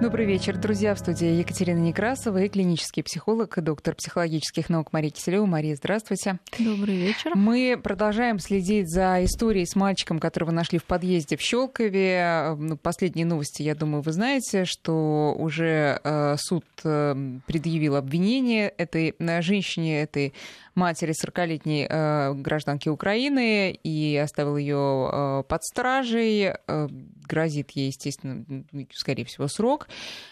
[0.00, 0.94] Добрый вечер, друзья.
[0.94, 5.44] В студии Екатерина Некрасова и клинический психолог, доктор психологических наук Мария Киселева.
[5.44, 6.38] Мария, здравствуйте.
[6.56, 7.32] Добрый вечер.
[7.34, 12.54] Мы продолжаем следить за историей с мальчиком, которого нашли в подъезде в Щелкове.
[12.56, 19.16] Ну, последние новости, я думаю, вы знаете, что уже э, суд э, предъявил обвинение этой
[19.18, 20.32] э, женщине, этой
[20.78, 26.54] матери 40-летней э, гражданки Украины и оставил ее э, под стражей.
[26.66, 26.88] Э,
[27.26, 28.64] грозит ей, естественно,
[28.94, 29.88] скорее всего, срок.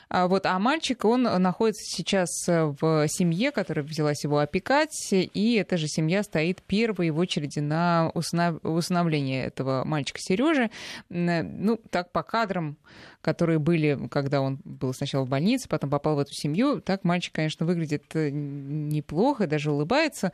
[0.08, 5.76] А, вот, а мальчик, он находится сейчас в семье, которая взялась его опекать, и эта
[5.76, 10.70] же семья стоит первой в очереди на усыновление этого мальчика Сережи.
[11.10, 12.78] Ну, так по кадрам,
[13.20, 17.34] которые были, когда он был сначала в больнице, потом попал в эту семью, так мальчик,
[17.34, 20.32] конечно, выглядит э, неплохо, даже улыбается.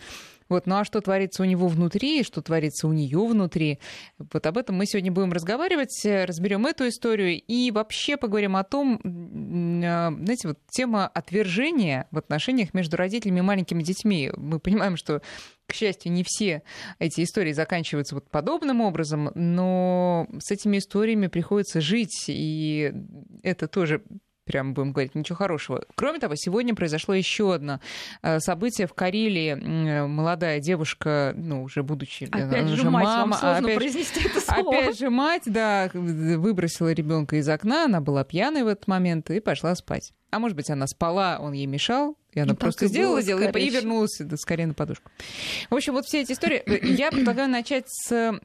[0.53, 3.79] Вот, ну а что творится у него внутри, что творится у нее внутри,
[4.19, 9.01] вот об этом мы сегодня будем разговаривать, разберем эту историю и вообще поговорим о том,
[9.03, 14.31] а, знаете, вот тема отвержения в отношениях между родителями и маленькими детьми.
[14.37, 15.23] Мы понимаем, что
[15.67, 16.63] к счастью, не все
[16.99, 22.93] эти истории заканчиваются вот подобным образом, но с этими историями приходится жить, и
[23.43, 24.03] это тоже
[24.45, 25.85] прям будем говорить, ничего хорошего.
[25.95, 27.81] Кроме того, сегодня произошло еще одно
[28.23, 29.55] э, событие в Карелии.
[30.07, 34.77] Молодая девушка, ну, уже будучи опять же, мать, мама, вам опять, произнести это слово.
[34.77, 39.41] опять же мать, да, выбросила ребенка из окна, она была пьяной в этот момент и
[39.41, 40.13] пошла спать.
[40.31, 43.71] А может быть, она спала, он ей мешал, и она ну, просто сделала дело, и
[43.71, 45.11] вернулась да, скорее на подушку.
[45.69, 46.63] В общем, вот все эти истории.
[46.83, 48.41] Я предлагаю начать с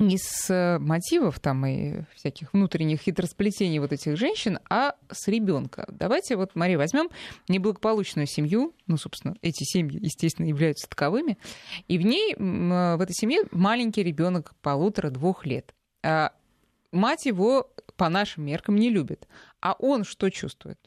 [0.00, 5.86] не с э, мотивов там и всяких внутренних хитросплетений вот этих женщин, а с ребенка.
[5.88, 7.10] Давайте вот, Мария, возьмем
[7.48, 11.38] неблагополучную семью, ну, собственно, эти семьи, естественно, являются таковыми,
[11.86, 12.36] и в ней, э,
[12.96, 15.74] в этой семье маленький ребенок полутора-двух лет.
[16.02, 16.32] А
[16.92, 19.28] мать его по нашим меркам не любит.
[19.60, 20.78] А он что чувствует?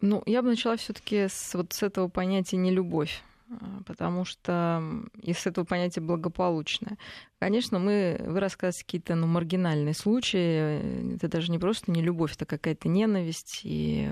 [0.00, 3.22] Ну, я бы начала все-таки с вот с этого понятия нелюбовь.
[3.50, 4.82] А, потому что
[5.20, 6.96] из этого понятия благополучное.
[7.40, 12.46] Конечно, мы, вы рассказываете какие-то ну, маргинальные случаи, это даже не просто не любовь, это
[12.46, 14.10] какая-то ненависть и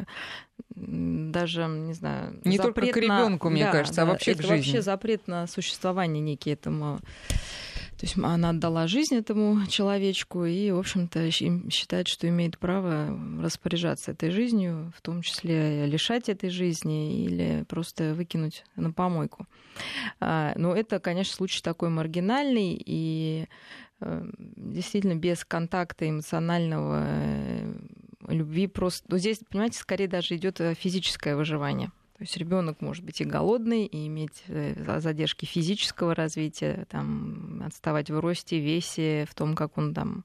[0.75, 4.47] даже, не знаю, не только к ребенку, мне да, кажется, а да, вообще это к
[4.47, 4.57] жизни.
[4.57, 6.99] вообще запрет на существование некий этому
[7.99, 14.13] то есть она отдала жизнь этому человечку и, в общем-то, считает, что имеет право распоряжаться
[14.13, 19.47] этой жизнью, в том числе лишать этой жизни или просто выкинуть на помойку.
[20.21, 23.49] А, но это, конечно, случай такой маргинальный и
[24.01, 27.75] э, действительно без контакта эмоционального э,
[28.29, 29.07] любви просто...
[29.11, 31.91] Но здесь, понимаете, скорее даже идет физическое выживание.
[32.19, 38.11] То есть ребенок может быть и голодный, и иметь э, задержки физического развития, там, отставать
[38.11, 40.25] в росте, весе, в том, как он там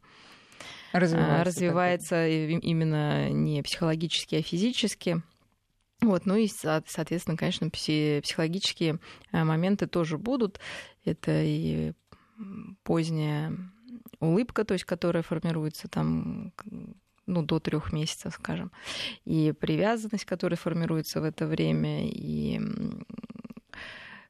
[0.91, 5.21] развивается, развивается именно не психологически, а физически.
[6.01, 8.97] Вот, ну и, соответственно, конечно, психологические
[9.31, 10.59] э, моменты тоже будут.
[11.05, 11.93] Это и
[12.81, 13.55] поздняя
[14.19, 16.53] улыбка, то есть, которая формируется там
[17.25, 18.71] ну, до трех месяцев, скажем,
[19.25, 22.59] и привязанность, которая формируется в это время, и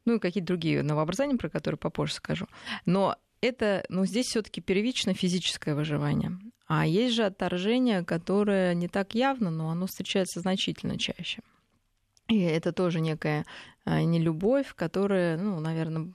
[0.05, 2.47] ну и какие-то другие новообразования, про которые попозже скажу.
[2.85, 6.37] Но это, ну, здесь все-таки первично физическое выживание.
[6.67, 11.41] А есть же отторжение, которое не так явно, но оно встречается значительно чаще.
[12.29, 13.45] И это тоже некая
[13.85, 16.13] а, нелюбовь, которая, ну, наверное,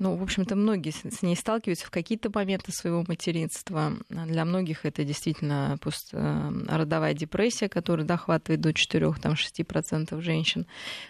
[0.00, 3.92] ну, в общем-то, многие с ней сталкиваются в какие-то моменты своего материнства.
[4.08, 5.78] Для многих это действительно
[6.10, 10.66] родовая депрессия, которая дохватывает до 4-6% женщин,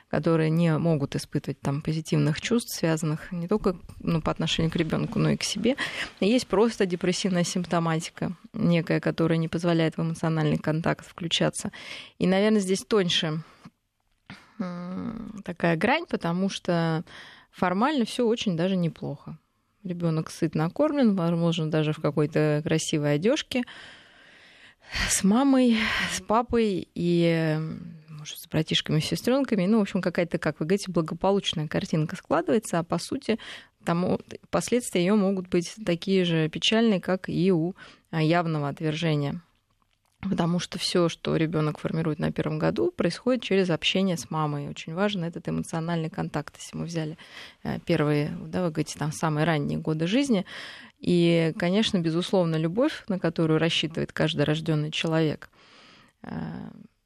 [0.09, 5.21] которые не могут испытывать там, позитивных чувств, связанных не только ну, по отношению к ребенку,
[5.21, 5.77] но и к себе.
[6.19, 11.71] Есть просто депрессивная симптоматика, некая, которая не позволяет в эмоциональный контакт включаться.
[12.19, 13.45] И, наверное, здесь тоньше
[15.45, 17.05] такая грань, потому что
[17.51, 19.39] формально все очень даже неплохо.
[19.83, 23.65] Ребенок сыт накормлен, возможно, даже в какой-то красивой одежке
[25.09, 25.77] с мамой,
[26.13, 27.59] с папой и
[28.09, 29.65] может, с братишками, с сестренками.
[29.65, 33.39] Ну, в общем, какая-то, как вы говорите, благополучная картинка складывается, а по сути
[33.85, 34.19] там
[34.51, 37.75] последствия ее могут быть такие же печальные, как и у
[38.13, 39.41] явного отвержения.
[40.21, 44.69] Потому что все, что ребенок формирует на первом году, происходит через общение с мамой.
[44.69, 46.57] Очень важен этот эмоциональный контакт.
[46.59, 47.17] Если мы взяли
[47.63, 50.45] э, первые, да, вы говорите, там самые ранние годы жизни.
[50.99, 55.49] И, конечно, безусловно, любовь, на которую рассчитывает каждый рожденный человек.
[56.23, 56.29] Э,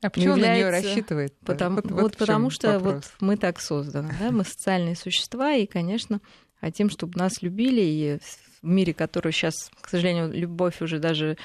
[0.02, 0.50] а почему является...
[0.50, 1.34] на нее рассчитывает?
[1.44, 4.32] Потому, вот, вот, вот потому что вот мы так созданы, да?
[4.32, 6.20] мы социальные существа, и, конечно,
[6.60, 8.18] хотим, чтобы нас любили, и
[8.60, 11.38] в мире, который сейчас, к сожалению, любовь уже даже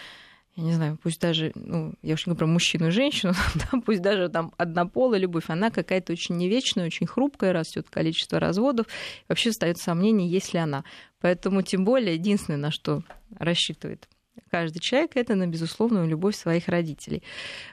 [0.60, 3.80] я не знаю, пусть даже, ну, я уж не говорю про мужчину и женщину, да,
[3.86, 8.88] пусть даже там однополая любовь, она какая-то очень невечная, очень хрупкая, растет количество разводов,
[9.30, 10.84] вообще остается сомнение, есть ли она.
[11.22, 13.04] Поэтому тем более единственное, на что
[13.38, 14.10] рассчитывает
[14.50, 17.24] каждый человек, это на безусловную любовь своих родителей,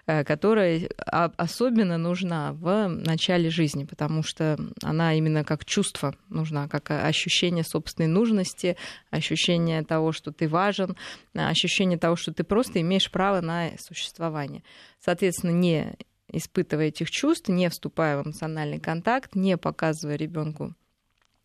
[0.06, 6.90] э, которая особенно нужна в начале жизни, потому что она именно как чувство нужна, как
[6.90, 8.76] ощущение собственной нужности,
[9.10, 10.96] ощущение того, что ты важен,
[11.34, 14.62] ощущение того, что ты просто имеешь право на существование.
[15.00, 15.96] Соответственно, не
[16.28, 20.74] испытывая этих чувств, не вступая в эмоциональный контакт, не показывая ребенку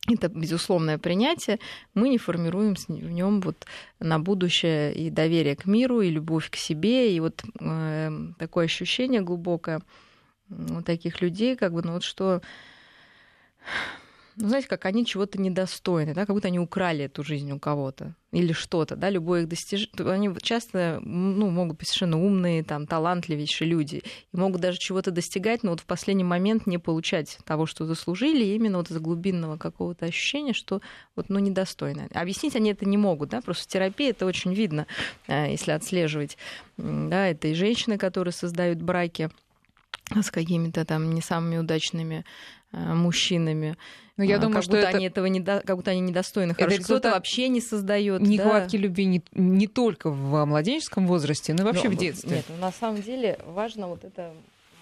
[0.07, 1.59] это безусловное принятие,
[1.93, 3.65] мы не формируем в нем вот
[3.99, 9.21] на будущее и доверие к миру, и любовь к себе, и вот э, такое ощущение
[9.21, 9.81] глубокое
[10.49, 12.41] у таких людей, как бы, ну вот что
[14.41, 18.15] ну, знаете, как они чего-то недостойны, да, как будто они украли эту жизнь у кого-то
[18.31, 20.11] или что-то, да, любое их достижение.
[20.11, 24.03] Они часто ну, могут быть совершенно умные, там, талантливейшие люди,
[24.33, 28.43] и могут даже чего-то достигать, но вот в последний момент не получать того, что заслужили,
[28.43, 30.81] именно вот из глубинного какого-то ощущения, что
[31.15, 32.07] вот, ну, недостойно.
[32.13, 34.87] Объяснить они это не могут, да, просто в терапии это очень видно,
[35.27, 36.37] э, если отслеживать,
[36.77, 39.29] да, это и женщины, которые создают браки
[40.09, 42.25] с какими-то там не самыми удачными
[42.73, 43.75] Э, мужчинами.
[44.17, 44.97] Но ну, я а, думаю, как что будто это...
[44.97, 45.61] они этого не до...
[45.65, 46.53] как будто они недостойны.
[46.53, 48.21] Хорошо, кто-то вообще не создает.
[48.21, 48.83] Нехватки да.
[48.83, 52.37] любви не, не только в младенческом возрасте, но и вообще но, в детстве.
[52.37, 54.33] Нет, на самом деле важно вот это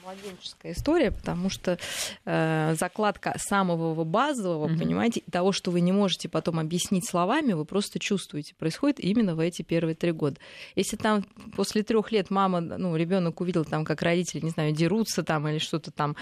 [0.10, 1.78] младенческая история, потому что
[2.26, 4.78] э, закладка самого базового, mm-hmm.
[4.78, 9.40] понимаете, того, что вы не можете потом объяснить словами, вы просто чувствуете, происходит именно в
[9.40, 10.38] эти первые три года.
[10.76, 11.24] Если там
[11.56, 15.60] после трех лет мама, ну, ребенок увидел там, как родители, не знаю, дерутся там или
[15.60, 16.16] что-то там,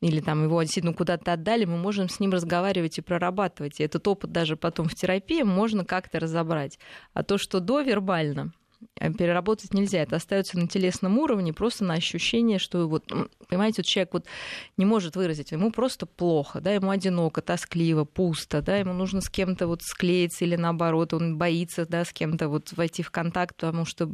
[0.00, 3.80] или там его действительно куда-то отдали, мы можем с ним разговаривать и прорабатывать.
[3.80, 6.78] И этот опыт даже потом в терапии можно как-то разобрать.
[7.14, 8.52] А то, что до вербально,
[8.94, 10.02] переработать нельзя.
[10.02, 13.04] Это остается на телесном уровне, просто на ощущение, что вот,
[13.48, 14.26] понимаете, вот человек вот
[14.76, 19.28] не может выразить, ему просто плохо, да, ему одиноко, тоскливо, пусто, да, ему нужно с
[19.28, 23.84] кем-то вот склеиться или наоборот, он боится, да, с кем-то вот войти в контакт, потому
[23.84, 24.10] что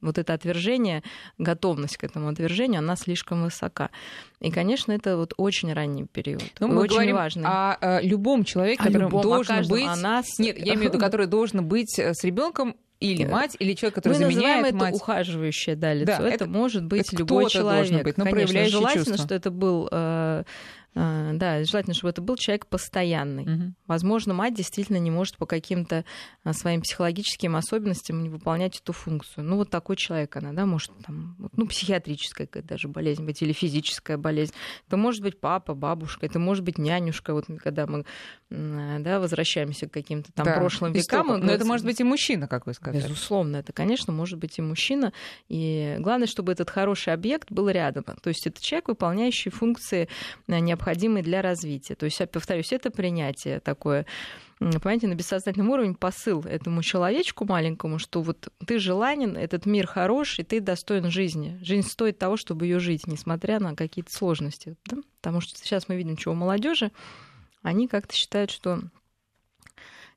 [0.00, 1.02] вот это отвержение,
[1.38, 3.90] готовность к этому отвержению, она слишком высока.
[4.40, 6.42] И, конечно, это вот очень ранний период.
[6.60, 7.44] Но мы очень говорим важный.
[7.44, 9.86] О, о любом человеке, который должен быть...
[9.86, 10.38] О нас...
[10.38, 14.14] Нет, я имею в виду, который должен быть с ребенком или мать, или человек, который
[14.14, 16.06] Мы заменяет это ухаживающее да, лицо.
[16.06, 18.04] Да, это, это может быть это любой человек.
[18.04, 19.24] Быть, но Конечно, желательно, чувства.
[19.24, 20.44] что это был э,
[20.98, 23.42] а, да, желательно, чтобы это был человек постоянный.
[23.42, 23.74] Угу.
[23.86, 26.06] Возможно, мать действительно не может по каким-то
[26.42, 29.44] а, своим психологическим особенностям не выполнять эту функцию.
[29.44, 33.52] Ну, вот такой человек она, да, может там, ну, психиатрическая какая-то даже болезнь быть или
[33.52, 34.54] физическая болезнь.
[34.86, 37.34] Это может быть папа, бабушка, это может быть нянюшка.
[37.34, 38.06] Вот когда мы
[38.50, 41.40] да, возвращаемся к каким-то там да, прошлым векам.
[41.40, 43.02] Но это может быть и мужчина, как вы сказали.
[43.02, 45.12] Безусловно, это, конечно, может быть и мужчина.
[45.48, 48.04] И главное, чтобы этот хороший объект был рядом.
[48.04, 50.08] То есть это человек, выполняющий функции
[50.46, 51.94] необходимые необходимый для развития.
[51.94, 54.06] То есть, я повторюсь, это принятие такое
[54.58, 60.46] понимаете, на бессознательном уровне посыл этому человечку маленькому, что вот ты желанен, этот мир хороший,
[60.46, 61.58] ты достоин жизни.
[61.60, 64.76] Жизнь стоит того, чтобы ее жить, несмотря на какие-то сложности.
[64.86, 64.96] Да?
[65.20, 66.90] Потому что сейчас мы видим, чего молодежи,
[67.66, 68.80] они как-то считают, что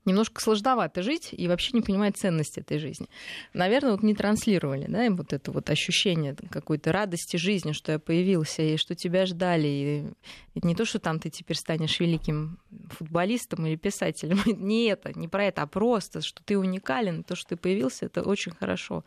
[0.10, 3.08] немножко сложновато жить и вообще не понимает ценности этой жизни.
[3.54, 8.00] Наверное, вот не транслировали, да, им вот это вот ощущение какой-то радости жизни, что я
[8.00, 9.68] появился, и что тебя ждали.
[9.68, 14.39] И не то, что там ты теперь станешь великим футболистом или писателем.
[14.60, 18.22] Не это, не про это, а просто, что ты уникален, то, что ты появился, это
[18.22, 19.04] очень хорошо.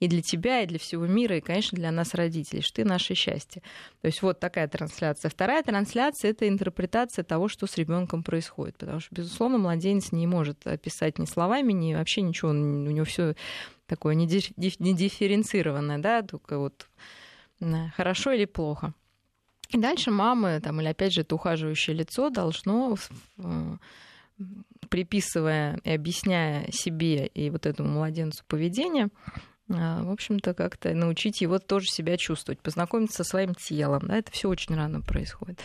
[0.00, 3.14] И для тебя, и для всего мира, и, конечно, для нас, родителей, что ты наше
[3.14, 3.62] счастье.
[4.00, 5.30] То есть вот такая трансляция.
[5.30, 8.76] Вторая трансляция— это интерпретация того, что с ребенком происходит.
[8.76, 12.50] Потому что, безусловно, младенец не может описать ни словами, ни вообще ничего.
[12.50, 13.34] У него все
[13.86, 16.88] такое не дифференцированное, да, только вот
[17.94, 18.94] хорошо или плохо.
[19.70, 22.96] И дальше мамы, там, или опять же это ухаживающее лицо должно
[23.38, 23.76] э,
[24.90, 29.08] приписывая и объясняя себе и вот этому младенцу поведение,
[29.72, 34.02] в общем-то, как-то научить его тоже себя чувствовать, познакомиться со своим телом.
[34.06, 35.60] Да, это все очень рано происходит.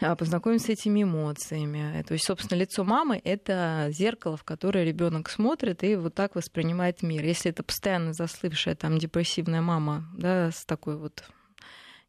[0.00, 2.02] А, познакомиться с этими эмоциями.
[2.02, 7.02] То есть, собственно, лицо мамы это зеркало, в которое ребенок смотрит и вот так воспринимает
[7.02, 7.24] мир.
[7.24, 11.24] Если это постоянно заслывшая там депрессивная мама, да, с такой вот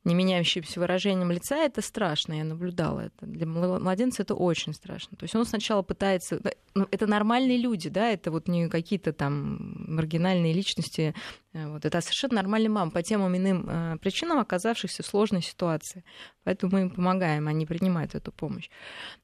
[0.03, 3.25] не меняющимся выражением лица, это страшно, я наблюдала это.
[3.25, 5.17] Для младенца это очень страшно.
[5.17, 6.41] То есть он сначала пытается...
[6.75, 11.13] Ну, это нормальные люди, да, это вот не какие-то там маргинальные личности,
[11.46, 11.85] Э, вот.
[11.85, 16.03] Это совершенно нормальная мама по тем или иным э, причинам, оказавшихся в сложной ситуации.
[16.43, 18.69] Поэтому мы им помогаем, они принимают эту помощь.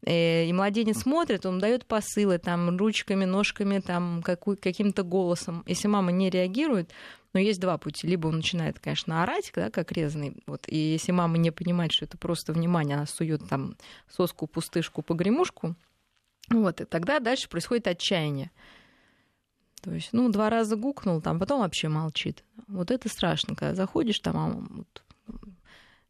[0.05, 5.63] Э, и младенец смотрит, он дает посылы там, ручками, ножками, там, каким-то голосом.
[5.67, 6.91] Если мама не реагирует,
[7.33, 8.07] но есть два пути.
[8.07, 10.35] Либо он начинает, конечно, орать, да, как резанный.
[10.45, 10.65] Вот.
[10.67, 13.75] И если мама не понимает, что это просто внимание, она сует там
[14.09, 15.75] соску, пустышку, погремушку,
[16.49, 18.51] вот, и тогда дальше происходит отчаяние.
[19.83, 22.45] То есть, ну, два раза гукнул, там, потом вообще молчит.
[22.67, 25.03] Вот это страшно, когда заходишь, там, а вот,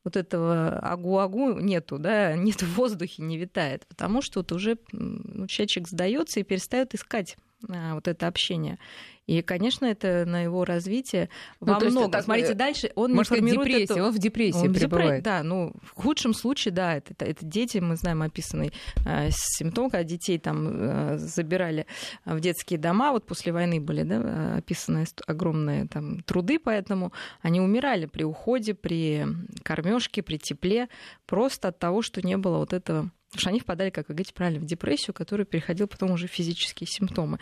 [0.04, 5.48] вот этого агу-агу нету, да, нет в воздухе, не витает, потому что вот уже ну,
[5.48, 7.36] человечек сдается и перестает искать
[7.68, 8.78] вот это общение.
[9.26, 11.30] И, конечно, это на его развитие
[11.62, 12.12] ну, во многом.
[12.12, 14.04] Так, Смотрите, э, дальше он не формирует депрессии, эту...
[14.04, 15.24] он в депрессии он пребывает.
[15.24, 18.74] Да, ну, в худшем случае, да, это, это дети, мы знаем описанный
[19.06, 21.86] э, симптом, когда детей там э, забирали
[22.26, 28.08] в детские дома, вот после войны были, да, описаны огромные там труды, поэтому они умирали
[28.08, 29.26] при уходе, при
[29.64, 30.90] кормежке, при тепле,
[31.26, 34.32] просто от того, что не было вот этого Потому что они впадали, как вы говорите
[34.32, 37.40] правильно, в депрессию, которая переходила потом уже в физические симптомы.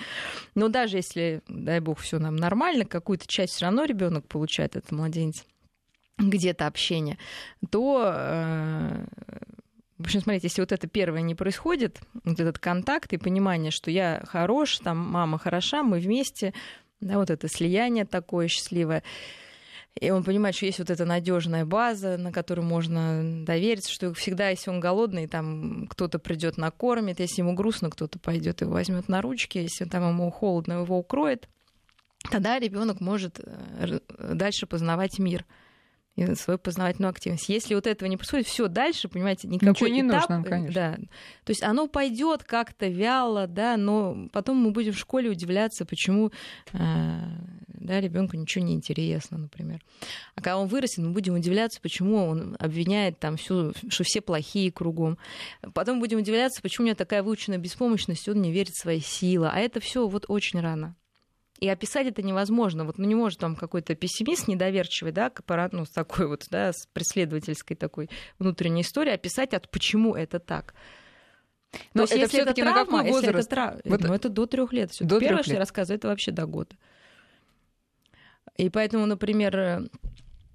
[0.55, 4.93] Но даже если, дай бог, все нам нормально, какую-то часть все равно ребенок получает, этот
[4.93, 5.43] младенец,
[6.17, 7.17] где-то общение,
[7.69, 9.05] то э,
[9.98, 13.91] в общем, смотрите, если вот это первое не происходит, вот этот контакт и понимание, что
[13.91, 16.53] я хорош, там мама хороша, мы вместе,
[17.01, 19.03] да, вот это слияние такое счастливое,
[20.00, 24.50] и он понимает, что есть вот эта надежная база, на которую можно довериться, что всегда,
[24.50, 29.21] если он голодный, там кто-то придет накормит, если ему грустно, кто-то пойдет и возьмет на
[29.21, 31.50] ручки, если там ему холодно, его укроет,
[32.29, 35.45] тогда ребенок может э, дальше познавать мир
[36.36, 37.50] свою познавательную активность.
[37.50, 40.74] Если вот этого не происходит, все дальше, понимаете, никакой Ничего не этап, нужно, конечно.
[40.74, 40.95] Да,
[41.43, 46.31] то есть оно пойдет как-то вяло, да, но потом мы будем в школе удивляться, почему
[46.74, 46.77] э,
[47.82, 49.84] да, ребенку ничего не интересно, например.
[50.36, 54.72] А когда он вырастет, мы будем удивляться, почему он обвиняет там всю, что все плохие
[54.72, 55.18] кругом.
[55.74, 59.50] Потом будем удивляться, почему у него такая выученная беспомощность, он не верит в свои силы.
[59.52, 60.96] А это все вот очень рано.
[61.60, 62.86] И описать это невозможно.
[62.86, 65.32] Вот ну, не может там какой-то пессимист недоверчивый, да,
[65.72, 68.10] ну, с такой вот, да, с преследовательской такой
[68.40, 70.74] внутренней историей, описать, от почему это так.
[71.94, 74.02] Но есть, это если это травма, если это травма, вот...
[74.02, 74.92] ну, это до трех лет.
[75.00, 76.76] До Первое, что я рассказываю, это вообще до года.
[78.62, 79.82] И поэтому, например, э,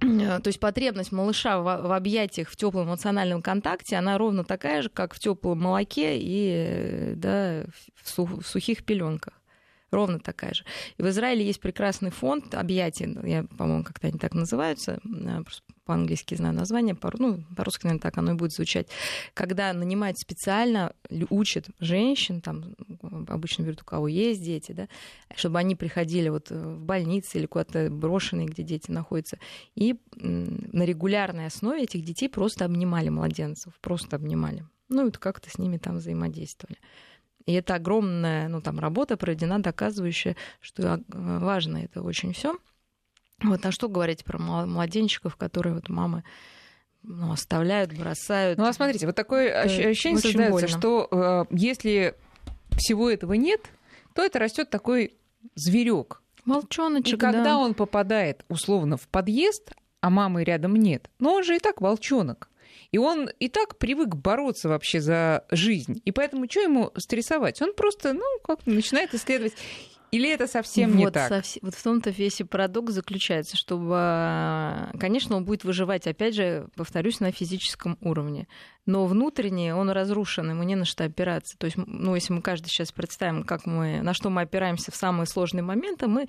[0.01, 5.13] то есть потребность малыша в, объятиях, в теплом эмоциональном контакте, она ровно такая же, как
[5.13, 7.65] в теплом молоке и э, да,
[8.05, 9.35] в сухих пеленках.
[9.91, 10.65] Ровно такая же.
[10.99, 15.43] И в Израиле есть прекрасный фонд объятий, я, по-моему, как-то они так называются, э,
[15.85, 18.89] по-английски знаю название, по, ну, по-русски, наверное, так оно и будет звучать,
[19.33, 20.93] когда нанимают специально,
[21.31, 22.75] учат женщин, там
[23.29, 24.89] обычно берут, у кого есть дети, да,
[25.37, 29.39] чтобы они приходили вот в больницы или куда-то брошенные, где дети находятся,
[29.77, 34.65] и на регулярной основе этих детей просто обнимали младенцев, просто обнимали.
[34.89, 36.79] Ну, и как-то с ними там взаимодействовали.
[37.47, 42.59] И это огромная ну, там, работа проведена, доказывающая, что а, важно это очень все.
[43.43, 46.25] Вот, а что говорить про младенчиков, которые вот мамы
[47.03, 48.59] ну, оставляют, бросают.
[48.59, 50.69] Ну, а смотрите, вот такое это ощущение создается, больно.
[50.69, 51.09] что
[51.51, 52.15] э, если
[52.77, 53.61] всего этого нет,
[54.15, 55.15] то это растет такой
[55.55, 56.23] зверек.
[56.47, 57.15] Волчоночек.
[57.15, 57.59] И когда да.
[57.59, 62.49] он попадает условно в подъезд, а мамы рядом нет, но он же и так волчонок.
[62.93, 66.01] И он и так привык бороться вообще за жизнь.
[66.05, 67.61] И поэтому что ему стрессовать?
[67.63, 69.55] Он просто, ну, как начинает исследовать.
[70.13, 71.29] Или это совсем вот, не так?
[71.29, 73.97] Совсем, вот в том-то весь и парадокс заключается, чтобы,
[74.99, 78.47] конечно, он будет выживать, опять же, повторюсь, на физическом уровне
[78.87, 81.59] но внутренне он разрушен, ему не на что опираться.
[81.59, 84.97] То есть, ну, если мы каждый сейчас представим, как мы, на что мы опираемся в
[84.97, 86.29] самые сложные моменты, мы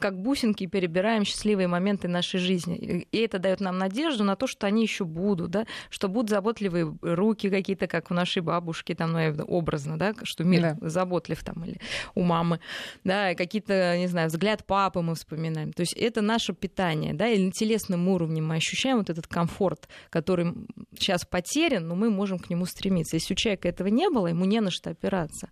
[0.00, 3.06] как бусинки перебираем счастливые моменты нашей жизни.
[3.12, 6.96] И это дает нам надежду на то, что они еще будут, да, что будут заботливые
[7.02, 10.88] руки какие-то, как у нашей бабушки, там, ну, образно, да, что мир да.
[10.88, 11.78] заботлив там, или
[12.14, 12.60] у мамы,
[13.04, 15.72] да, какие-то, не знаю, взгляд папы мы вспоминаем.
[15.72, 19.88] То есть это наше питание, да, или на телесном уровне мы ощущаем вот этот комфорт,
[20.08, 20.54] который
[20.98, 23.16] сейчас потерян, но мы можем к нему стремиться.
[23.16, 25.48] Если у человека этого не было, ему не на что опираться.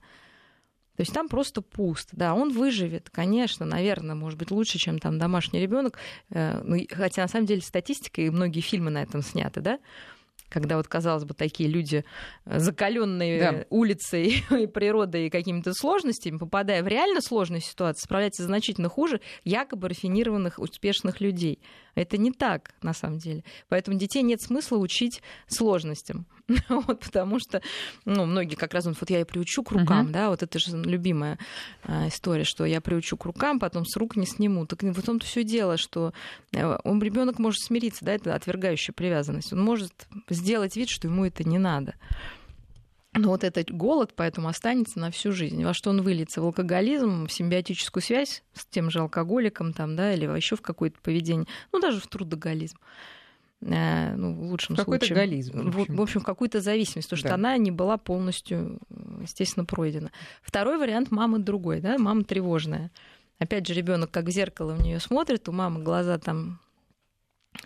[0.96, 2.10] То есть там просто пуст.
[2.12, 5.98] Да, он выживет, конечно, наверное, может быть, лучше, чем там домашний ребенок.
[6.30, 9.78] Э, ну, хотя на самом деле статистика и многие фильмы на этом сняты, да
[10.48, 12.04] когда вот, казалось бы, такие люди,
[12.44, 13.64] э, закаленные да.
[13.70, 19.88] улицей и природой и какими-то сложностями, попадая в реально сложные ситуации, справляются значительно хуже якобы
[19.88, 21.60] рафинированных, успешных людей.
[21.94, 23.44] Это не так, на самом деле.
[23.68, 26.26] Поэтому детей нет смысла учить сложностям.
[26.68, 27.60] вот, потому что,
[28.04, 30.12] ну, многие как раз, вот я и приучу к рукам, uh-huh.
[30.12, 31.38] да, вот это же любимая
[31.84, 34.66] а, история, что я приучу к рукам, потом с рук не сниму.
[34.66, 36.14] Так в том-то все дело, что
[36.52, 39.52] э, он ребенок может смириться, да, это отвергающая привязанность.
[39.52, 39.92] Он может
[40.30, 41.94] сделать вид, что ему это не надо.
[43.14, 45.62] Но вот этот голод поэтому останется на всю жизнь.
[45.64, 46.40] Во что он выльется?
[46.40, 50.98] В алкоголизм, в симбиотическую связь с тем же алкоголиком, там, да, или еще в какое-то
[51.02, 52.78] поведение, ну, даже в трудоголизм.
[53.60, 55.26] Э, ну, в лучшем какой-то случае.
[55.26, 57.28] Гализм, в, в общем, какую-то зависимость, потому да.
[57.28, 58.78] что она не была полностью,
[59.20, 60.10] естественно, пройдена.
[60.42, 62.90] Второй вариант мамы другой, да, мама тревожная.
[63.38, 66.60] Опять же, ребенок как в зеркало в нее смотрит, у мамы глаза там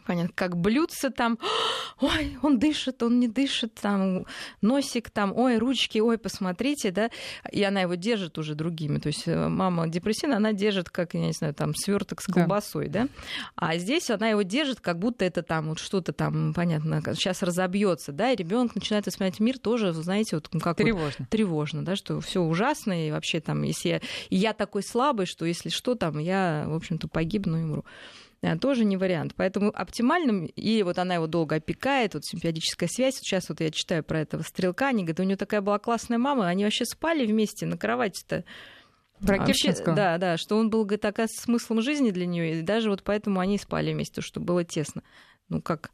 [0.06, 1.38] понятно, как блюдце там,
[2.00, 4.26] ой, он дышит, он не дышит, там
[4.60, 7.10] носик там, ой, ручки, ой, посмотрите, да,
[7.50, 11.20] и она его держит уже другими, то есть э, мама депрессивная, она держит, как, я
[11.20, 13.08] не знаю, там сверток с колбасой, да, да?
[13.56, 18.12] а здесь она его держит, как будто это там вот что-то там, понятно, сейчас разобьется,
[18.12, 22.20] да, и ребенок начинает воспринимать мир тоже, знаете, вот как тревожно, вот, тревожно, да, что
[22.20, 26.18] все ужасно, и вообще там, если я, и я такой слабый, что если что, там,
[26.18, 27.84] я, в общем-то, погибну и умру.
[28.42, 29.34] Э, тоже не вариант.
[29.36, 34.02] Поэтому оптимальным, и вот она его долго опекает, вот симпиодическая связь, сейчас вот я читаю
[34.02, 37.66] про этого стрелка, они говорят, у нее такая была классная мама, они вообще спали вместе
[37.66, 38.44] на кровати-то.
[39.20, 42.90] Про Вообще, Да, да, что он был, говорит, такая смыслом жизни для нее, и даже
[42.90, 45.04] вот поэтому они спали вместе, что было тесно.
[45.48, 45.92] Ну как,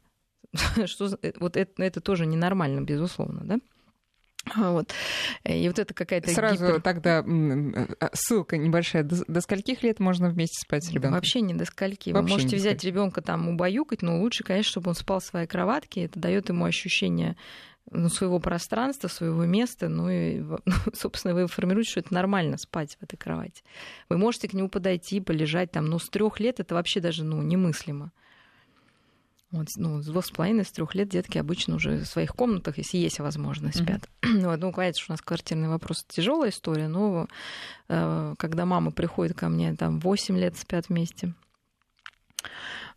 [0.85, 3.59] что, э, вот это, это тоже ненормально, безусловно, да?
[4.55, 4.93] Вот.
[5.43, 6.81] И вот это какая-то Сразу гипер...
[6.81, 9.03] тогда а, ссылка небольшая.
[9.03, 11.13] До, до скольких лет можно вместе спать с ребенком?
[11.13, 12.11] Вообще не до скольки.
[12.11, 15.47] Вообще Вы можете взять ребенка там убаюкать, но лучше, конечно, чтобы он спал в своей
[15.47, 16.05] кроватке.
[16.05, 17.35] Это дает ему ощущение
[17.91, 20.43] ну, своего пространства, своего места, ну и,
[20.93, 23.63] собственно, вы формируете, что это нормально спать в этой кровати.
[24.09, 27.41] Вы можете к нему подойти, полежать там, но с трех лет это вообще даже ну,
[27.41, 28.11] немыслимо.
[29.51, 32.77] Вот, ну, с двух с половиной, с трех лет детки обычно уже в своих комнатах,
[32.77, 34.07] если есть возможность, спят.
[34.21, 34.41] Mm-hmm.
[34.45, 37.27] Вот, ну, что у нас квартирный вопрос тяжелая история, но
[37.87, 41.33] э, когда мама приходит ко мне, там 8 лет спят вместе.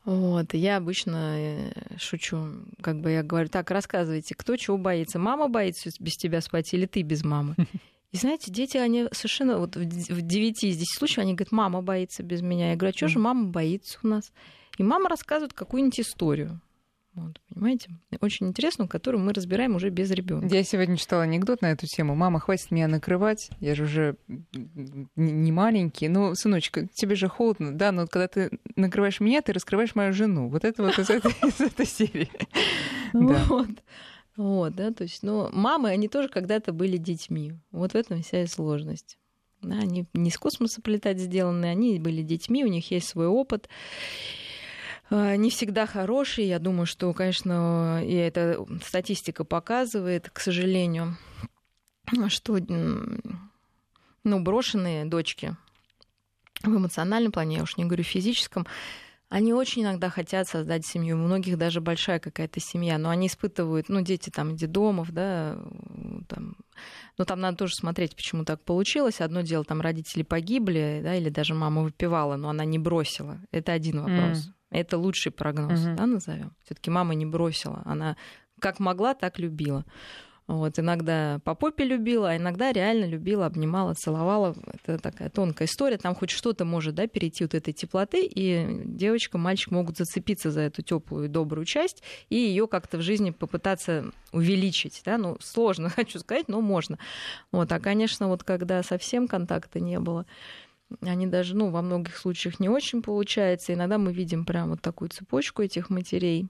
[0.05, 2.49] Вот, я обычно э, шучу,
[2.83, 5.19] как бы я говорю, так, рассказывайте, кто чего боится?
[5.19, 7.55] Мама боится без тебя спать или ты без мамы?
[8.11, 12.23] И знаете, дети, они совершенно, вот в 9 из 10 случаев, они говорят, мама боится
[12.23, 12.71] без меня.
[12.71, 14.33] Я говорю, а что же мама боится у нас?
[14.79, 16.61] И мама рассказывает какую-нибудь историю.
[17.15, 17.91] Вот, понимаете?
[18.23, 20.47] Очень интересную, которую мы разбираем уже без ребенка.
[20.47, 22.15] Я сегодня читала анекдот на эту тему.
[22.15, 24.17] Мама, хватит меня накрывать, я же уже
[25.15, 26.09] не маленький.
[26.09, 27.77] Ну, сыночек, тебе же холодно.
[27.77, 30.49] Да, но когда ты накрываешь меня, ты раскрываешь мою жену.
[30.49, 32.31] Вот это вот из этой, серии.
[33.13, 33.69] Вот.
[34.39, 37.53] Вот, да, то есть, ну, мамы, они тоже когда-то были детьми.
[37.71, 39.19] Вот в этом вся и сложность.
[39.61, 43.69] Да, они не с космоса полетать сделаны, они были детьми, у них есть свой опыт.
[45.13, 46.47] А, не всегда хороший.
[46.47, 51.19] Я думаю, что, конечно, и эта статистика показывает, к сожалению,
[52.29, 52.59] что
[54.25, 55.55] ну, брошенные дочки
[56.63, 58.67] в эмоциональном плане, я уж не говорю физическом,
[59.29, 61.17] они очень иногда хотят создать семью.
[61.17, 65.59] У многих даже большая какая-то семья, но они испытывают, ну, дети там детдомов, да,
[66.29, 66.57] там,
[67.19, 69.21] но там надо тоже смотреть, почему так получилось.
[69.21, 73.41] Одно дело, там родители погибли, да, или даже мама выпивала, но она не бросила.
[73.51, 74.47] Это один вопрос.
[74.47, 74.53] Mm.
[74.73, 75.97] Это лучший прогноз, угу.
[75.97, 76.53] да, назовем.
[76.65, 77.83] Все-таки мама не бросила.
[77.85, 78.17] Она
[78.59, 79.85] как могла, так любила.
[80.49, 84.57] Вот, иногда по попе любила, а иногда реально любила, обнимала, целовала.
[84.75, 85.99] Это такая тонкая история.
[85.99, 90.63] Там хоть что-то может да, перейти вот этой теплоты, и девочка, мальчик могут зацепиться за
[90.63, 95.01] эту теплую и добрую часть и ее как-то в жизни попытаться увеличить.
[95.05, 95.17] Да?
[95.17, 96.99] Ну, сложно, хочу сказать, но можно.
[97.53, 100.27] Вот, а, конечно, вот когда совсем контакта не было,
[101.01, 103.75] они даже, ну, во многих случаях не очень получается.
[103.75, 106.49] Иногда мы видим прям вот такую цепочку этих матерей.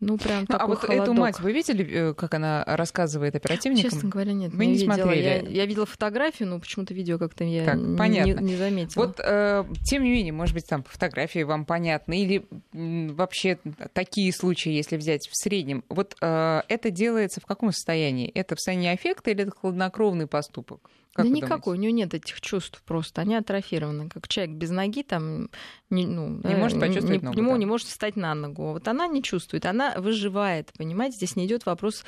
[0.00, 1.02] Ну, прям ну, а вот холодок.
[1.02, 3.90] эту мать вы видели, э, как она рассказывает оперативникам?
[3.90, 4.50] Честно говоря, нет.
[4.54, 5.22] Вы не, не смотрели?
[5.22, 7.76] Я, я видела фотографию, но почему-то видео как-то я как?
[7.76, 9.04] Не, не заметила.
[9.04, 13.58] Вот, э, тем не менее, может быть, там фотографии вам понятны, или вообще
[13.92, 15.84] такие случаи, если взять в среднем.
[15.90, 18.30] Вот э, это делается в каком состоянии?
[18.30, 20.90] Это в состоянии аффекта или это хладнокровный поступок?
[21.12, 24.08] Как да никакой, у нее нет этих чувств просто, они атрофированы.
[24.08, 25.50] Как человек без ноги там
[25.90, 27.40] не, ну, не да, может почувствовать не, ногу.
[27.40, 27.58] Не, да.
[27.58, 28.72] не может встать на ногу.
[28.72, 31.16] Вот она не чувствует, она выживает, понимаете?
[31.16, 32.04] Здесь не идет вопрос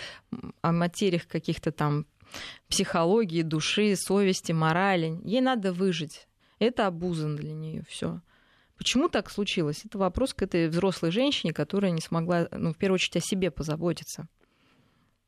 [0.60, 2.06] о материях каких-то там
[2.68, 5.20] психологии, души, совести, морали.
[5.24, 6.28] Ей надо выжить.
[6.60, 8.20] Это обузан для нее все.
[8.76, 9.82] Почему так случилось?
[9.84, 13.50] Это вопрос к этой взрослой женщине, которая не смогла, ну, в первую очередь, о себе
[13.50, 14.28] позаботиться.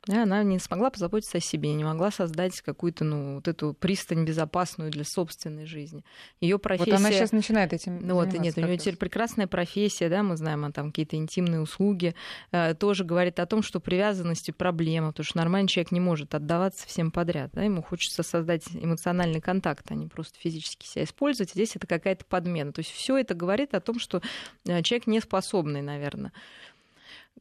[0.07, 4.25] Да, она не смогла позаботиться о себе, не могла создать какую-то, ну, вот эту пристань
[4.25, 6.05] безопасную для собственной жизни.
[6.41, 6.91] Ее профессия...
[6.91, 10.37] Вот она сейчас начинает этим Ну, вот, нет, у нее теперь прекрасная профессия, да, мы
[10.37, 12.15] знаем, там какие-то интимные услуги.
[12.53, 16.87] Э, тоже говорит о том, что привязанность проблема, потому что нормальный человек не может отдаваться
[16.87, 21.53] всем подряд, да, ему хочется создать эмоциональный контакт, а не просто физически себя использовать.
[21.53, 22.73] Здесь это какая-то подмена.
[22.73, 24.21] То есть все это говорит о том, что
[24.67, 26.33] э, человек не способный, наверное,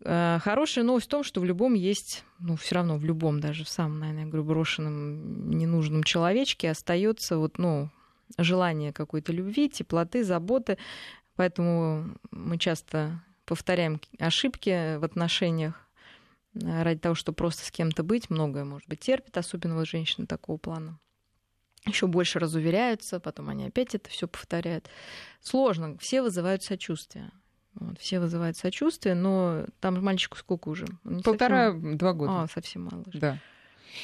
[0.02, 3.70] хорошая новость в том, что в любом есть, ну, все равно в любом, даже в
[3.70, 7.90] самом, наверное, говорю, брошенном, ненужном человечке остается вот, ну,
[8.38, 10.78] желание какой-то любви, теплоты, заботы.
[11.36, 15.90] Поэтому мы часто повторяем ошибки в отношениях
[16.54, 18.30] э, ради того, чтобы просто с кем-то быть.
[18.30, 21.00] Многое, может быть, терпит, особенно вот женщины такого плана.
[21.86, 24.90] Еще больше разуверяются, потом они опять это все повторяют.
[25.42, 27.32] Сложно, все вызывают сочувствие.
[27.76, 30.86] Вот, все вызывают сочувствие, но там мальчику сколько уже?
[31.24, 32.44] Полтора-два года.
[32.44, 33.04] А, совсем мало.
[33.14, 33.40] Да.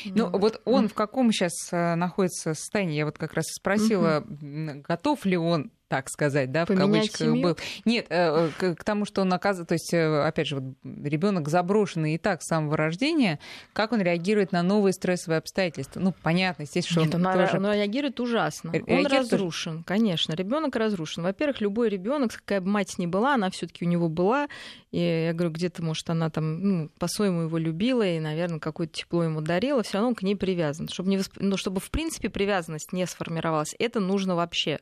[0.06, 2.98] Ну, ну вот он в каком сейчас э, находится состоянии?
[2.98, 4.82] Я вот как раз спросила, угу.
[4.88, 7.44] готов ли он так сказать, да, в Поменять кавычках семью?
[7.44, 7.58] был.
[7.84, 11.50] Нет, э, к, к тому, что он оказывает, то есть, э, опять же, вот ребенок
[11.50, 13.40] заброшенный и так с самого рождения,
[13.74, 16.00] как он реагирует на новые стрессовые обстоятельства?
[16.00, 17.58] Ну, понятно, естественно, Нет, он, он, тоже...
[17.58, 18.72] он реагирует ужасно.
[18.72, 19.84] Реагирует он разрушен, тоже...
[19.86, 20.34] конечно.
[20.34, 21.24] Ребенок разрушен.
[21.24, 24.48] Во-первых, любой ребенок, какая бы мать ни была, она все-таки у него была.
[24.92, 29.24] И я говорю, где-то, может, она там ну, по-своему его любила и, наверное, какое-то тепло
[29.24, 30.88] ему дарила, все равно он к ней привязан.
[30.88, 31.34] Чтобы, не восп...
[31.40, 34.80] ну, чтобы в принципе привязанность не сформировалась, это нужно вообще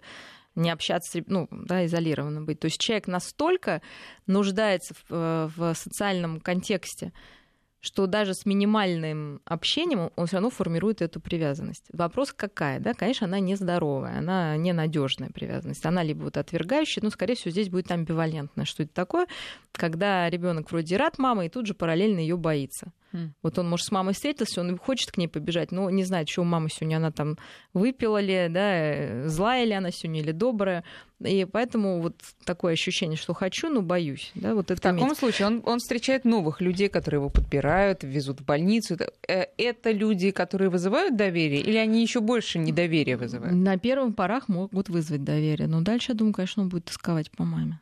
[0.58, 2.60] не общаться, ну, да, изолированно быть.
[2.60, 3.82] То есть человек настолько
[4.26, 7.14] нуждается в, э, в социальном контексте,
[7.80, 11.86] что даже с минимальным общением он все равно формирует эту привязанность.
[11.94, 12.94] Вопрос какая, да?
[12.94, 15.86] Конечно, она нездоровая, она ненадежная привязанность.
[15.86, 18.66] Она либо вот отвергающая, но, скорее всего, здесь будет амбивалентная.
[18.66, 19.28] Что это такое?
[19.72, 22.92] Когда ребенок вроде рад мамы и тут же параллельно ее боится.
[23.14, 23.30] Mm.
[23.42, 26.42] Вот он, может, с мамой встретился, он хочет к ней побежать, но не знает, что
[26.42, 27.38] у мамы сегодня она там
[27.74, 30.84] выпила ли, да, злая ли она сегодня или добрая.
[31.20, 32.16] И поэтому вот
[32.46, 34.32] такое ощущение, что хочу, но боюсь.
[34.36, 35.18] Да, вот это в таком иметь.
[35.18, 38.94] случае он, он встречает новых людей, которые его подбирают, везут в больницу.
[38.94, 43.56] Это, э, это люди, которые вызывают доверие, или они еще больше недоверия вызывают?
[43.56, 47.44] На первых порах могут вызвать доверие, но дальше, я думаю, конечно, он будет тосковать по
[47.44, 47.80] маме.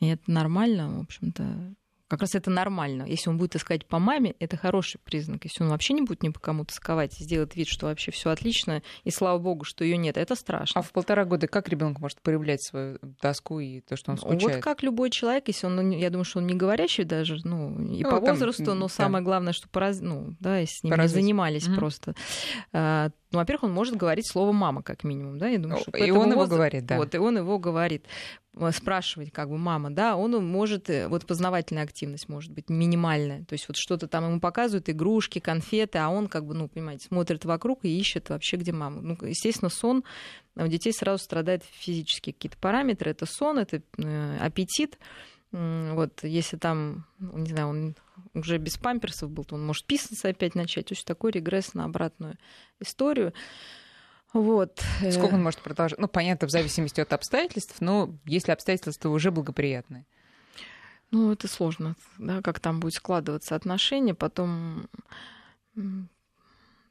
[0.00, 1.74] И это нормально, в общем-то.
[2.10, 3.04] Как раз это нормально.
[3.06, 5.44] Если он будет искать по маме, это хороший признак.
[5.44, 8.30] Если он вообще не будет ни по кому тосковать и сделает вид, что вообще все
[8.30, 10.80] отлично, и слава богу, что ее нет, это страшно.
[10.80, 14.56] А в полтора года как ребенок может проявлять свою тоску и то, что он скучает?
[14.56, 17.80] Вот как любой человек, если он, ну, я думаю, что он не говорящий даже, ну,
[17.80, 18.92] и ну, по там, возрасту, но да.
[18.92, 20.00] самое главное, что пораз...
[20.00, 21.76] ну, да, если с ним не занимались mm-hmm.
[21.76, 22.16] просто,
[22.72, 26.10] а, ну, во-первых, он может говорить слово мама, как минимум, да, я думаю, что и
[26.10, 26.96] он его говорит, да.
[26.96, 28.04] Вот, и он его говорит.
[28.52, 33.44] Э, спрашивать, как бы, мама, да, он может, э, вот познавательная активность может быть минимальная,
[33.44, 37.06] то есть вот что-то там ему показывают, игрушки, конфеты, а он, как бы, ну, понимаете,
[37.06, 39.00] смотрит вокруг и ищет вообще, где мама.
[39.02, 40.02] Ну, естественно, сон
[40.56, 44.98] у детей сразу страдает физические какие-то параметры, это сон, это э, аппетит,
[45.52, 47.96] вот, если там, ну, не знаю, он
[48.34, 50.86] уже без памперсов был, то он может писаться опять начать.
[50.86, 52.38] То есть такой регресс на обратную
[52.78, 53.32] историю.
[54.32, 54.80] Вот.
[55.02, 55.10] Э.
[55.10, 55.98] Сколько он может продолжать?
[55.98, 60.06] Ну, понятно, в зависимости от обстоятельств, но если обстоятельства уже благоприятные.
[61.10, 64.14] Ну, это сложно, да, как там будет складываться отношения.
[64.14, 64.88] Потом,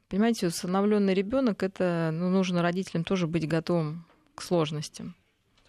[0.08, 5.16] понимаете, усыновленный ребенок это ну, нужно родителям тоже быть готовым к сложностям.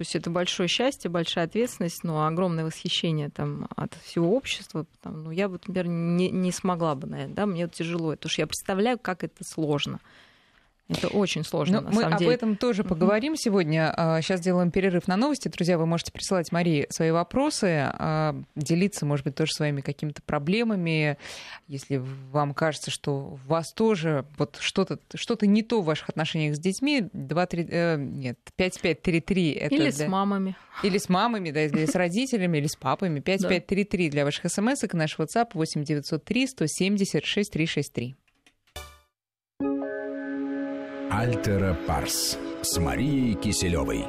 [0.01, 4.87] То есть это большое счастье, большая ответственность, но огромное восхищение там, от всего общества.
[5.03, 8.41] Там, ну, я вот, например, не, не смогла бы, наверное, да, мне тяжело, потому что
[8.41, 9.99] я представляю, как это сложно.
[10.91, 12.33] Это очень сложно, Но на мы самом об деле.
[12.33, 13.93] этом тоже поговорим сегодня.
[14.21, 15.47] Сейчас а, делаем перерыв на новости.
[15.47, 21.17] Друзья, вы можете присылать Марии свои вопросы, а, делиться, может быть, тоже своими какими-то проблемами.
[21.67, 22.01] Если
[22.31, 26.59] вам кажется, что у вас тоже вот что-то что не то в ваших отношениях с
[26.59, 29.91] детьми, 2, 3, э, нет, 5533 это Или для...
[29.91, 30.55] с мамами.
[30.83, 33.19] Или с мамами, да, или с родителями, или с папами.
[33.21, 38.15] 5533 для ваших смс и наш WhatsApp 8903 176 363.
[41.13, 44.05] Альтера Парс с Марией Киселевой.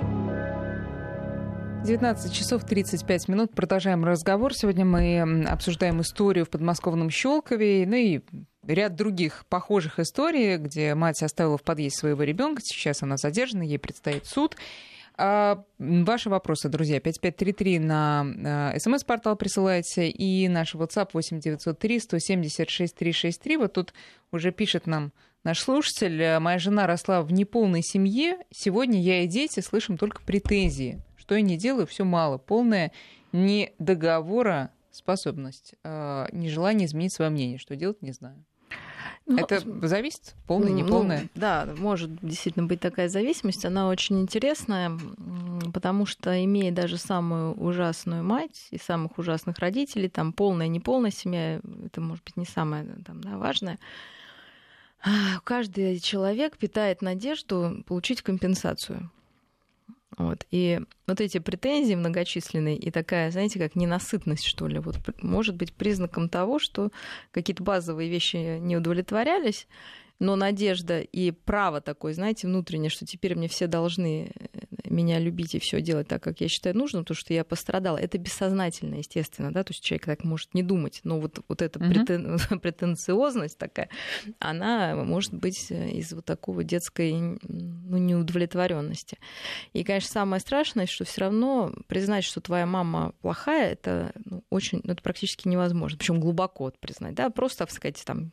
[1.85, 3.53] 19 часов 35 минут.
[3.57, 4.55] Продолжаем разговор.
[4.55, 8.21] Сегодня мы обсуждаем историю в подмосковном Щелкове, ну и
[8.65, 12.63] ряд других похожих историй, где мать оставила в подъезде своего ребенка.
[12.63, 14.57] Сейчас она задержана, ей предстоит суд.
[15.19, 23.57] А, ваши вопросы, друзья, 5533 на а, смс-портал присылайте и наш WhatsApp 8903 176 363.
[23.57, 23.93] Вот тут
[24.31, 25.13] уже пишет нам
[25.45, 28.39] Наш слушатель, э, моя жена росла в неполной семье.
[28.53, 31.03] Сегодня я и дети слышим только претензии.
[31.17, 32.39] Что я не делаю, все мало.
[32.39, 32.93] Полная
[33.33, 37.59] не договора способность, э, нежелание изменить свое мнение.
[37.59, 38.45] Что делать, не знаю.
[39.27, 41.23] Ну, это зависит, полное, неполное?
[41.23, 43.65] Ну, да, может действительно быть такая зависимость.
[43.65, 44.99] Она очень интересная,
[45.73, 51.61] потому что имея даже самую ужасную мать и самых ужасных родителей, там полная, неполная семья,
[51.85, 53.79] это может быть не самое там, да, важное,
[55.45, 59.11] каждый человек питает надежду получить компенсацию.
[60.19, 60.47] Вот.
[60.51, 65.73] И вот эти претензии многочисленные и такая, знаете, как ненасытность, что ли, вот, может быть
[65.73, 66.91] признаком того, что
[67.31, 69.67] какие-то базовые вещи не удовлетворялись,
[70.19, 74.59] но надежда и право такое, знаете, внутреннее, что теперь мне все должны э,
[74.93, 77.97] меня любить и все делать так, как я считаю нужным, потому что я пострадала.
[77.97, 81.79] Это бессознательно, естественно, да, то есть человек так может не думать, но вот, вот эта
[81.79, 82.39] претен...
[82.61, 83.89] претенциозность такая,
[84.39, 89.19] она может быть э, из вот такого детской ну, неудовлетворенности.
[89.73, 94.81] И, конечно, самое страшное, что все равно признать, что твоя мама плохая, это ну, очень,
[94.85, 98.33] ну, это практически невозможно, причем глубоко признать, да, просто сказать там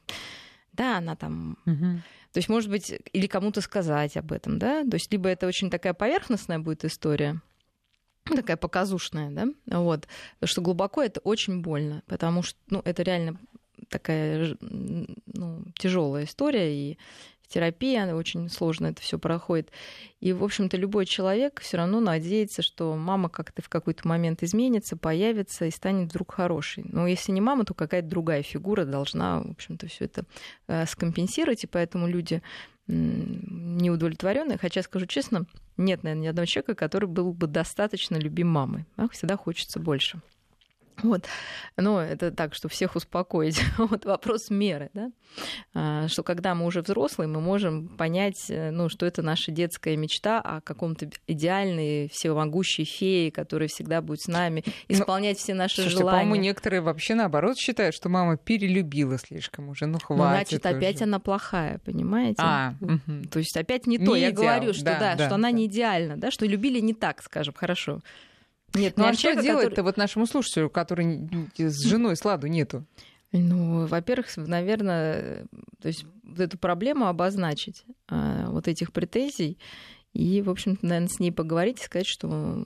[0.80, 1.58] да, она там...
[1.66, 2.02] Угу.
[2.34, 4.84] То есть, может быть, или кому-то сказать об этом, да?
[4.84, 7.42] То есть, либо это очень такая поверхностная будет история,
[8.24, 9.48] такая показушная, да,
[9.80, 13.40] вот, потому что глубоко это очень больно, потому что, ну, это реально
[13.90, 16.98] такая, ну, тяжелая история, и
[17.50, 19.72] терапия, очень сложно это все проходит.
[20.22, 24.96] И, в общем-то, любой человек все равно надеется, что мама как-то в какой-то момент изменится,
[24.96, 26.86] появится и станет вдруг хорошей.
[26.88, 30.24] Но если не мама, то какая-то другая фигура должна, в общем-то, все это
[30.68, 32.42] э, скомпенсировать, и поэтому люди
[32.88, 34.58] неудовлетворенные.
[34.58, 35.46] Хотя, скажу честно,
[35.78, 38.86] нет, наверное, ни одного человека, который был бы достаточно любим мамой.
[39.12, 40.22] Всегда хочется больше.
[41.10, 41.26] Вот.
[41.78, 43.62] Но это так, что всех успокоить.
[43.78, 45.12] вот вопрос меры, да?
[45.74, 49.96] А, что когда мы уже взрослые, мы можем понять, э, ну, что это наша детская
[49.96, 55.54] мечта о каком-то идеальной, всемогущей фее, которая всегда будет с нами, ну, исполнять Но, все
[55.54, 56.20] наши слушайте, желания.
[56.20, 60.20] по-моему, некоторые вообще наоборот считают, что мама перелюбила слишком уже, ну, ну хватит.
[60.20, 60.76] Ну, значит, уже.
[60.76, 62.42] опять она плохая, понимаете?
[62.42, 63.28] А, угу.
[63.32, 64.16] То есть опять не, не то.
[64.16, 64.58] Я идеал.
[64.58, 65.52] говорю, что да, да, да что она да.
[65.52, 68.02] не идеальна, да, что любили не так, скажем, хорошо.
[68.74, 69.86] Нет, ну а что делать-то который...
[69.86, 72.86] вот нашему слушателю, который с женой сладу нету?
[73.32, 75.46] Ну, во-первых, наверное,
[75.82, 79.60] то есть вот эту проблему обозначить, а, вот этих претензий,
[80.14, 82.66] и, в общем-то, наверное, с ней поговорить и сказать, что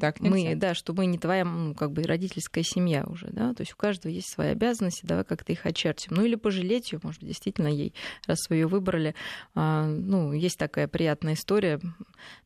[0.00, 3.60] так мы, да, что мы не твоя, ну, как бы родительская семья уже, да, то
[3.60, 6.16] есть у каждого есть свои обязанности, давай как-то их очертим.
[6.16, 7.94] Ну или пожалеть ее, может быть, действительно ей,
[8.26, 9.14] раз вы ее выбрали,
[9.54, 11.80] а, ну, есть такая приятная история,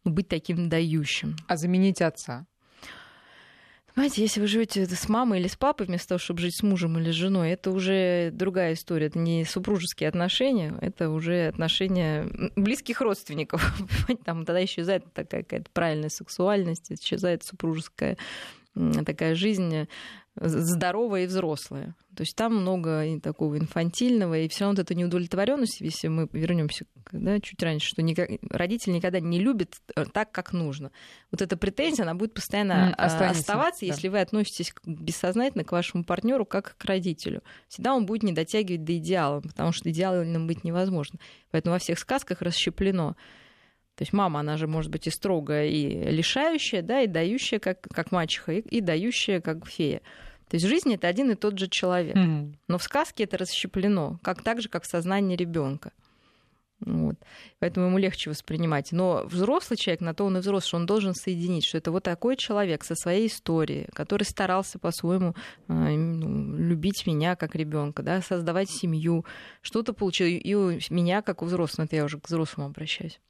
[0.05, 1.37] ну, быть таким дающим.
[1.47, 2.47] А заменить отца?
[3.99, 6.97] Понимаете, если вы живете с мамой или с папой, вместо того, чтобы жить с мужем
[7.01, 9.07] или с женой, это уже другая история.
[9.07, 13.77] Это не супружеские отношения, это уже отношения близких родственников.
[14.25, 18.19] Там тогда исчезает такая какая-то правильная сексуальность, исчезает супружеская
[19.05, 19.89] такая жизнь
[20.41, 21.95] здоровая и взрослая.
[22.15, 26.29] То есть там много и такого инфантильного, и все равно вот эта неудовлетворенность, если мы
[26.33, 30.91] вернемся да, чуть раньше, что никак, родитель никогда не любит э, так, как нужно.
[31.31, 33.87] Вот эта претензия, она будет постоянно mm, оставаться, да.
[33.87, 37.43] если вы относитесь бессознательно к вашему партнеру как к родителю.
[37.69, 41.19] Всегда он будет не дотягивать до идеала, потому что идеалом быть невозможно.
[41.51, 43.17] Поэтому во всех сказках расщеплено.
[43.95, 47.83] То есть мама, она же может быть и строгая, и лишающая, да, и дающая, как,
[47.83, 50.03] как мачеха, и, и дающая, как фея.
[50.49, 52.17] То есть в жизни это один и тот же человек.
[52.17, 52.55] Mm-hmm.
[52.69, 55.93] Но в сказке это расщеплено, как так же, как в сознании ребенка.
[56.81, 57.17] Вот.
[57.59, 58.93] Поэтому ему легче воспринимать.
[58.93, 62.05] Но взрослый человек, на то он и взрослый, что он должен соединить, что это вот
[62.05, 65.35] такой человек со своей историей, который старался по-своему
[65.67, 69.25] э, ну, любить меня как ребенка, да, создавать семью,
[69.61, 70.29] что-то получил.
[70.29, 73.21] И у меня, как у взрослого, это я уже к взрослому обращаюсь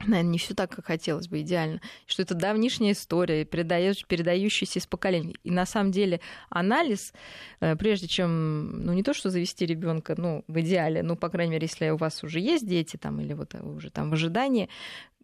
[0.00, 5.36] наверное, не все так, как хотелось бы, идеально, что это давнишняя история, передающаяся из поколений.
[5.42, 7.12] И на самом деле анализ,
[7.60, 11.52] э, прежде чем, ну не то, что завести ребенка, ну в идеале, ну по крайней
[11.52, 14.68] мере, если у вас уже есть дети там или вот уже там в ожидании,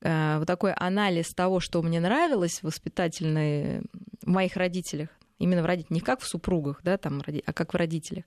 [0.01, 3.83] э, вот такой анализ того, что мне нравилось воспитательный
[4.23, 5.09] в моих родителях,
[5.39, 8.25] именно в родителях, не как в супругах, да, там, а как в родителях.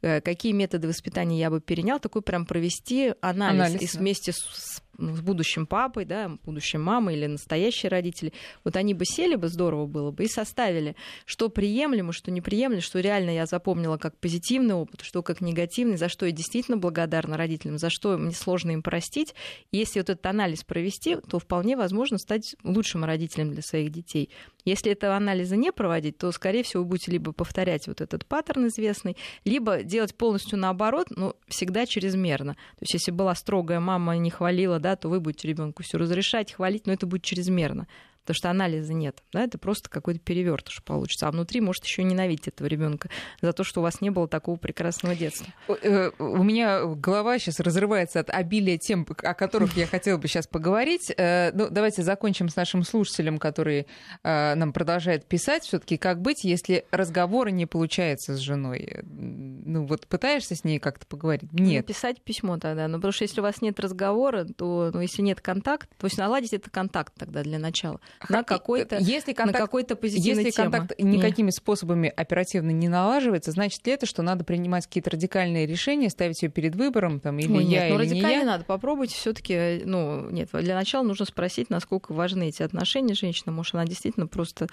[0.00, 4.00] Э, какие методы воспитания я бы перенял, такой прям провести анализ, анализ и да.
[4.00, 8.32] вместе с с будущим папой, да, будущей мамой или настоящие родители,
[8.64, 13.00] вот они бы сели бы, здорово было бы, и составили, что приемлемо, что неприемлемо, что
[13.00, 17.78] реально я запомнила как позитивный опыт, что как негативный, за что я действительно благодарна родителям,
[17.78, 19.34] за что мне сложно им простить.
[19.70, 24.30] Если вот этот анализ провести, то вполне возможно стать лучшим родителем для своих детей.
[24.64, 28.68] Если этого анализа не проводить, то, скорее всего, вы будете либо повторять вот этот паттерн
[28.68, 32.54] известный, либо делать полностью наоборот, но всегда чрезмерно.
[32.54, 36.52] То есть, если была строгая мама, не хвалила, да, то вы будете ребенку все разрешать,
[36.52, 37.86] хвалить, но это будет чрезмерно.
[38.22, 39.22] Потому что анализа нет.
[39.32, 41.28] Да, это просто какой-то перевертыш получится.
[41.28, 43.08] А внутри может еще ненавидеть этого ребенка
[43.40, 45.46] за то, что у вас не было такого прекрасного детства.
[45.82, 50.46] Э, у меня голова сейчас разрывается от обилия тем, о которых я хотела бы сейчас
[50.46, 51.12] поговорить.
[51.16, 53.86] Э, ну, давайте закончим с нашим слушателем, который
[54.22, 55.64] э, нам продолжает писать.
[55.64, 59.00] Все-таки как быть, если разговора не получается с женой?
[59.02, 61.50] Ну, вот пытаешься с ней как-то поговорить?
[61.52, 61.86] Ну, нет.
[61.88, 62.88] Написать письмо тогда.
[62.88, 66.18] Ну, потому что если у вас нет разговора, то ну, если нет контакта, то есть
[66.18, 68.00] наладить это контакт тогда для начала.
[68.28, 73.86] На какой-то, если контакт, на какой-то позитивной Если контакт никакими способами оперативно не налаживается, значит
[73.86, 77.64] ли это, что надо принимать какие-то радикальные решения, ставить ее перед выбором, там, или Ой,
[77.64, 78.44] я, нет, ну, или не я?
[78.44, 78.64] надо.
[78.64, 83.52] Попробуйте все таки ну, нет, для начала нужно спросить, насколько важны эти отношения женщины.
[83.52, 84.68] Может, она действительно просто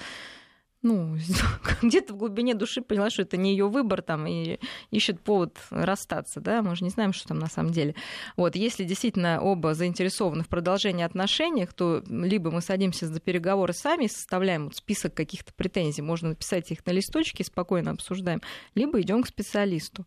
[0.81, 1.17] ну,
[1.81, 4.59] где-то в глубине души поняла, что это не ее выбор, там, и
[4.91, 7.95] ищет повод расстаться, да, мы же не знаем, что там на самом деле.
[8.37, 14.07] Вот, если действительно оба заинтересованы в продолжении отношений, то либо мы садимся за переговоры сами,
[14.07, 18.41] составляем вот список каких-то претензий, можно написать их на листочке, спокойно обсуждаем,
[18.75, 20.05] либо идем к специалисту.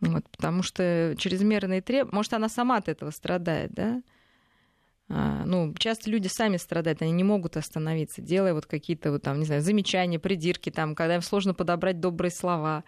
[0.00, 4.02] Вот, потому что чрезмерные требования, может, она сама от этого страдает, да,
[5.10, 9.44] ну, часто люди сами страдают, они не могут остановиться, делая вот какие-то вот там, не
[9.44, 12.84] знаю, замечания, придирки, там, когда им сложно подобрать добрые слова.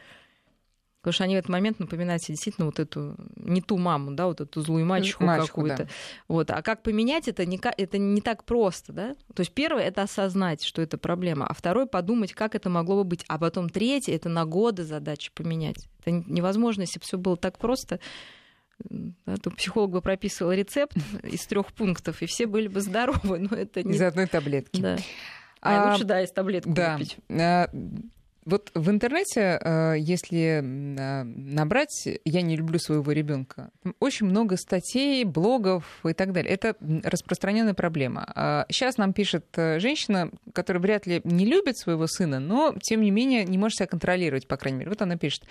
[1.01, 4.27] Потому что они в этот момент напоминают себе действительно вот эту, не ту маму, да,
[4.27, 5.85] вот эту злую мачеху, мачеху какую-то.
[5.85, 5.91] Да.
[6.29, 6.51] Вот.
[6.53, 9.17] А как поменять это не, это не так просто, да?
[9.35, 13.03] То есть первое— это осознать, что это проблема, а второе— подумать, как это могло бы
[13.03, 13.25] быть.
[13.27, 15.89] А потом третье— это на годы задачи поменять.
[16.03, 17.99] Это невозможно, если бы все было так просто
[18.91, 23.39] да, то психолог бы прописывал рецепт из трех пунктов, и все были бы здоровы.
[23.39, 23.95] Но это не...
[23.95, 24.81] Из одной таблетки.
[24.81, 24.97] Да.
[25.63, 26.95] А, а лучше, да, из таблетки да.
[26.95, 27.17] купить.
[27.31, 27.69] А,
[28.45, 30.61] вот в интернете, а, если
[30.99, 36.53] а, набрать «я не люблю своего ребенка», очень много статей, блогов и так далее.
[36.53, 38.65] Это распространенная проблема.
[38.69, 43.13] Сейчас нам пишет э, женщина, которая вряд ли не любит своего сына, но, тем не
[43.13, 44.91] менее, не может себя контролировать, по крайней мере.
[44.91, 45.45] Вот она пишет.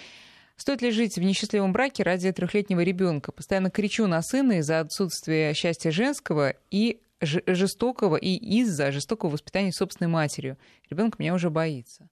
[0.56, 3.32] Стоит ли жить в несчастливом браке ради трехлетнего ребенка?
[3.32, 10.10] Постоянно кричу на сына из-за отсутствия счастья женского и жестокого и из-за жестокого воспитания собственной
[10.10, 10.58] матерью.
[10.90, 12.10] Ребенок меня уже боится.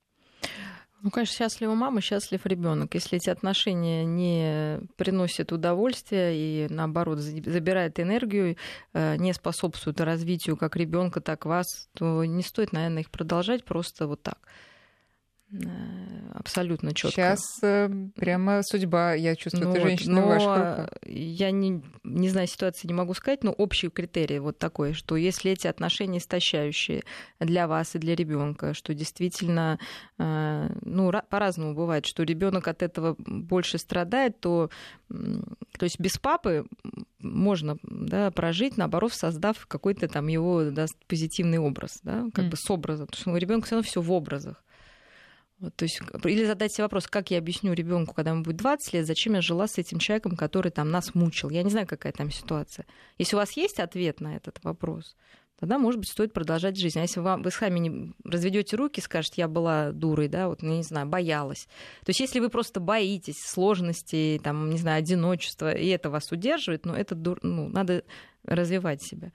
[1.01, 2.93] Ну, конечно, счастлива мама, счастлив ребенок.
[2.93, 8.57] Если эти отношения не приносят удовольствия и, наоборот, забирают энергию,
[8.93, 14.07] э, не способствуют развитию как ребенка, так вас, то не стоит, наверное, их продолжать просто
[14.07, 14.39] вот так.
[16.39, 17.15] Абсолютно четко.
[17.15, 22.47] Сейчас э, прямо судьба, я чувствую, ну, это женщина в ваших Я не, не знаю
[22.47, 27.03] ситуации, не могу сказать, но общий критерий вот такой, что если эти отношения истощающие
[27.41, 29.79] для вас и для ребенка, что действительно,
[30.17, 34.69] э, ну, по-разному бывает, что ребенок от этого больше страдает, то,
[35.09, 36.65] то есть без папы
[37.19, 42.49] можно да, прожить, наоборот, создав какой-то там его да, позитивный образ, да, как mm.
[42.51, 44.63] бы с образом, потому что у ребенка все равно все в образах.
[45.75, 49.05] То есть, или задать себе вопрос, как я объясню ребенку, когда ему будет 20 лет,
[49.05, 51.49] зачем я жила с этим человеком, который там нас мучил.
[51.49, 52.85] Я не знаю, какая там ситуация.
[53.17, 55.17] Если у вас есть ответ на этот вопрос,
[55.59, 56.97] тогда, может быть, стоит продолжать жизнь.
[56.97, 60.77] А если вам, вы сами не разведете руки, скажете, я была дурой, да, вот, ну,
[60.77, 61.67] не знаю, боялась.
[62.05, 66.85] То есть, если вы просто боитесь сложностей, там, не знаю, одиночества, и это вас удерживает,
[66.85, 68.05] ну, это ну, надо
[68.45, 69.33] развивать себя.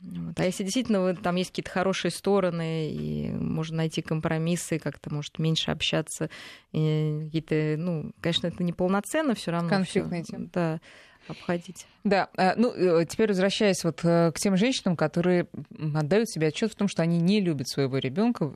[0.00, 0.38] Вот.
[0.38, 5.38] А если действительно вы, там есть какие-то хорошие стороны, и можно найти компромиссы, как-то, может,
[5.38, 6.30] меньше общаться,
[6.72, 9.68] какие-то, ну, конечно, это неполноценно все равно.
[9.68, 10.50] Конфликтные темы.
[10.52, 10.80] Да,
[11.26, 11.86] обходить.
[12.04, 15.48] Да, а, ну, э, теперь возвращаясь вот э, к тем женщинам, которые
[15.94, 18.52] отдают себе отчет в том, что они не любят своего ребенка.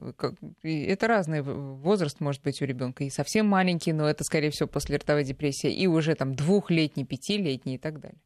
[0.62, 4.96] Это разный возраст может быть у ребенка, и совсем маленький, но это, скорее всего, после
[4.96, 8.18] ротовой депрессии, и уже там двухлетний, пятилетний и так далее.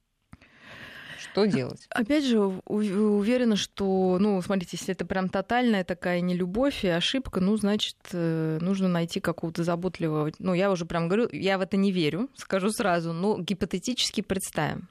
[1.37, 1.87] Что делать?
[1.91, 7.59] Опять же, уверена, что, ну, смотрите, если это прям тотальная такая нелюбовь и ошибка, ну,
[7.59, 10.33] значит, э, нужно найти какого-то заботливого...
[10.39, 14.89] Ну, я уже прям говорю, я в это не верю, скажу сразу, но гипотетически представим.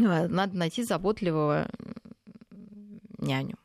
[0.00, 1.66] А, надо найти заботливого
[3.18, 3.56] няню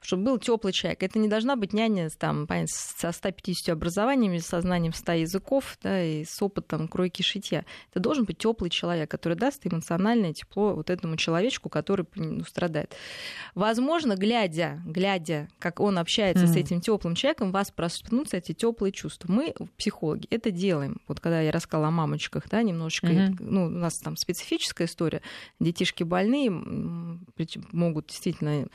[0.00, 1.02] чтобы был теплый человек.
[1.02, 6.02] Это не должна быть няня там, понятно, со 150 образованиями, со знанием 100 языков да,
[6.02, 7.64] и с опытом кройки шитья.
[7.90, 12.94] Это должен быть теплый человек, который даст эмоциональное тепло вот этому человечку, который ну, страдает.
[13.54, 16.52] Возможно, глядя, глядя, как он общается mm-hmm.
[16.52, 19.30] с этим теплым человеком, вас проснутся эти теплые чувства.
[19.30, 21.00] Мы, психологи, это делаем.
[21.08, 23.36] Вот когда я рассказала о мамочках, да, немножечко, mm-hmm.
[23.40, 25.22] ну, у нас там специфическая история.
[25.58, 26.50] Детишки больные,
[27.72, 28.68] могут действительно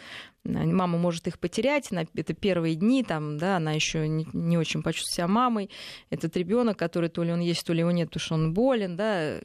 [0.46, 5.28] Мама может их потерять, это первые дни, там, да, она еще не, очень почувствует себя
[5.28, 5.70] мамой.
[6.10, 8.98] Этот ребенок, который то ли он есть, то ли его нет, потому что он болен,
[8.98, 9.40] да,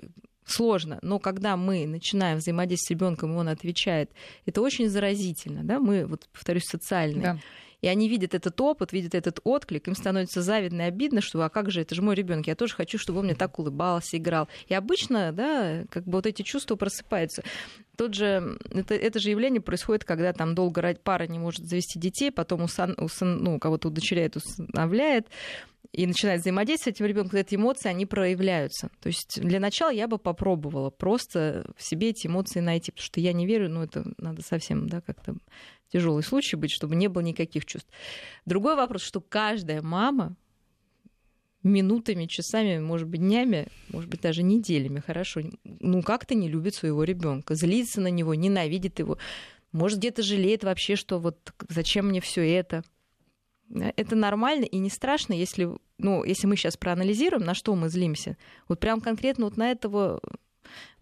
[0.45, 0.99] сложно.
[1.03, 4.11] Но когда мы начинаем взаимодействовать с ребенком, и он отвечает,
[4.47, 5.63] это очень заразительно.
[5.63, 5.79] Да?
[5.79, 7.23] Мы, вот, повторюсь, социальные.
[7.23, 7.39] Да.
[7.81, 11.49] И они видят этот опыт, видят этот отклик, им становится завидно и обидно, что а
[11.49, 14.49] как же, это же мой ребенок, я тоже хочу, чтобы он мне так улыбался, играл.
[14.67, 17.43] И обычно, да, как бы вот эти чувства просыпаются.
[17.97, 22.31] Тот же, это, это же явление происходит, когда там долго пара не может завести детей,
[22.31, 25.27] потом усан, усан, ну, кого-то удочеряет, усыновляет,
[25.93, 28.91] и начинает взаимодействовать этим ребенком, эти эмоции, они проявляются.
[29.01, 33.21] То есть для начала я бы попробовала просто в себе эти эмоции найти, потому что
[33.21, 35.37] я не верю, ну это надо совсем, да, как-то
[35.93, 37.91] тяжелый случай быть, чтобы не было никаких чувств.
[38.45, 40.37] Другой вопрос, что каждая мама
[41.63, 47.03] минутами, часами, может быть, днями, может быть, даже неделями, хорошо, ну как-то не любит своего
[47.05, 49.19] ребенка, злится на него, ненавидит его,
[49.73, 52.85] может, где-то жалеет вообще, что вот зачем мне все это.
[53.71, 58.37] Это нормально и не страшно, если, ну, если мы сейчас проанализируем, на что мы злимся.
[58.67, 60.21] Вот прям конкретно вот на этого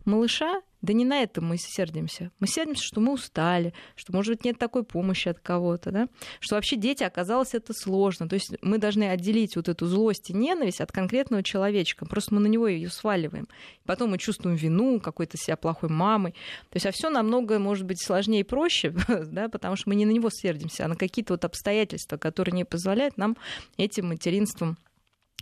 [0.07, 2.30] малыша, да не на это мы сердимся.
[2.38, 6.09] Мы сердимся, что мы устали, что, может быть, нет такой помощи от кого-то, да?
[6.38, 8.28] что вообще дети оказалось это сложно.
[8.28, 12.07] То есть мы должны отделить вот эту злость и ненависть от конкретного человечка.
[12.07, 13.48] Просто мы на него ее сваливаем.
[13.84, 16.32] Потом мы чувствуем вину, какой-то себя плохой мамой.
[16.70, 19.48] То есть а все намного, может быть, сложнее и проще, да?
[19.48, 23.16] потому что мы не на него сердимся, а на какие-то вот обстоятельства, которые не позволяют
[23.16, 23.36] нам
[23.76, 24.78] этим материнством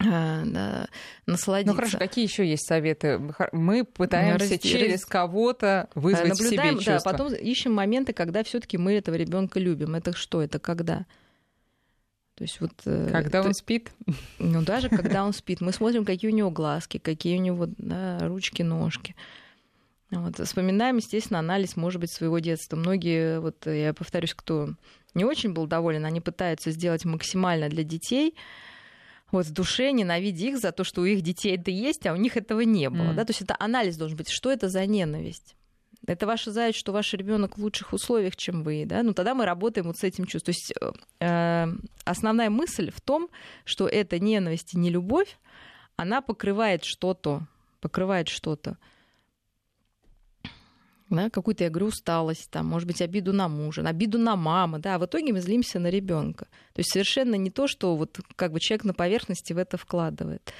[0.01, 1.73] насладиться.
[1.73, 3.21] Ну хорошо, какие еще есть советы?
[3.53, 4.61] Мы пытаемся Раз...
[4.61, 7.13] через кого-то вызвать Наблюдаем, в себе чувства.
[7.13, 9.95] Да, потом ищем моменты, когда все-таки мы этого ребенка любим.
[9.95, 10.43] Это что?
[10.43, 11.07] Это когда?
[12.35, 13.93] То есть вот, э, когда то, он спит?
[14.41, 15.61] Ну, даже когда он спит.
[15.61, 19.15] Мы смотрим, какие у него глазки, какие у него да, ручки, ножки.
[20.11, 20.39] Вот.
[20.45, 22.77] Вспоминаем, естественно, анализ, может быть, своего детства.
[22.77, 24.71] Многие, вот я повторюсь, кто
[25.15, 28.35] не очень был доволен, они пытаются сделать максимально для детей,
[29.39, 32.17] вот в душе ненавидя их за то, что у их детей это есть, а у
[32.17, 33.13] них этого не было.
[33.13, 33.15] Mm.
[33.15, 33.25] Да?
[33.25, 35.57] То есть это анализ должен быть, что это за ненависть.
[36.07, 39.03] Это ваша зависть, что ваш ребенок в лучших условиях, чем вы, да?
[39.03, 40.53] Ну тогда мы работаем вот с этим чувством.
[40.53, 40.75] То есть
[41.21, 41.67] э,
[42.05, 43.29] основная мысль в том,
[43.65, 45.39] что эта ненависть и не любовь,
[45.97, 47.47] она покрывает что-то,
[47.81, 48.77] покрывает что-то
[51.11, 54.97] да, какую-то, я говорю, усталость, там, может быть, обиду на мужа, обиду на маму, да,
[54.97, 56.47] а в итоге мы злимся на ребенка.
[56.73, 60.53] То есть совершенно не то, что вот как бы человек на поверхности в это вкладывает.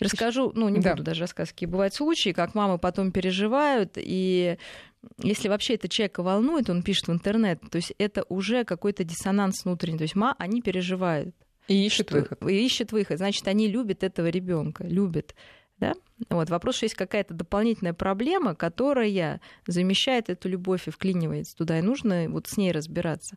[0.00, 0.92] Расскажу, ну, не да.
[0.92, 4.58] буду даже рассказывать, какие бывают случаи, как мамы потом переживают, и
[5.22, 9.64] если вообще это человека волнует, он пишет в интернет, то есть это уже какой-то диссонанс
[9.64, 11.34] внутренний, то есть ма, они переживают.
[11.68, 12.42] И ищут выход.
[12.42, 13.18] И ищут выход.
[13.18, 15.34] Значит, они любят этого ребенка, любят.
[15.84, 15.94] Да?
[16.30, 16.50] Вот.
[16.50, 22.26] Вопрос, что есть какая-то дополнительная проблема, которая замещает эту любовь и вклинивается туда, и нужно
[22.28, 23.36] вот с ней разбираться.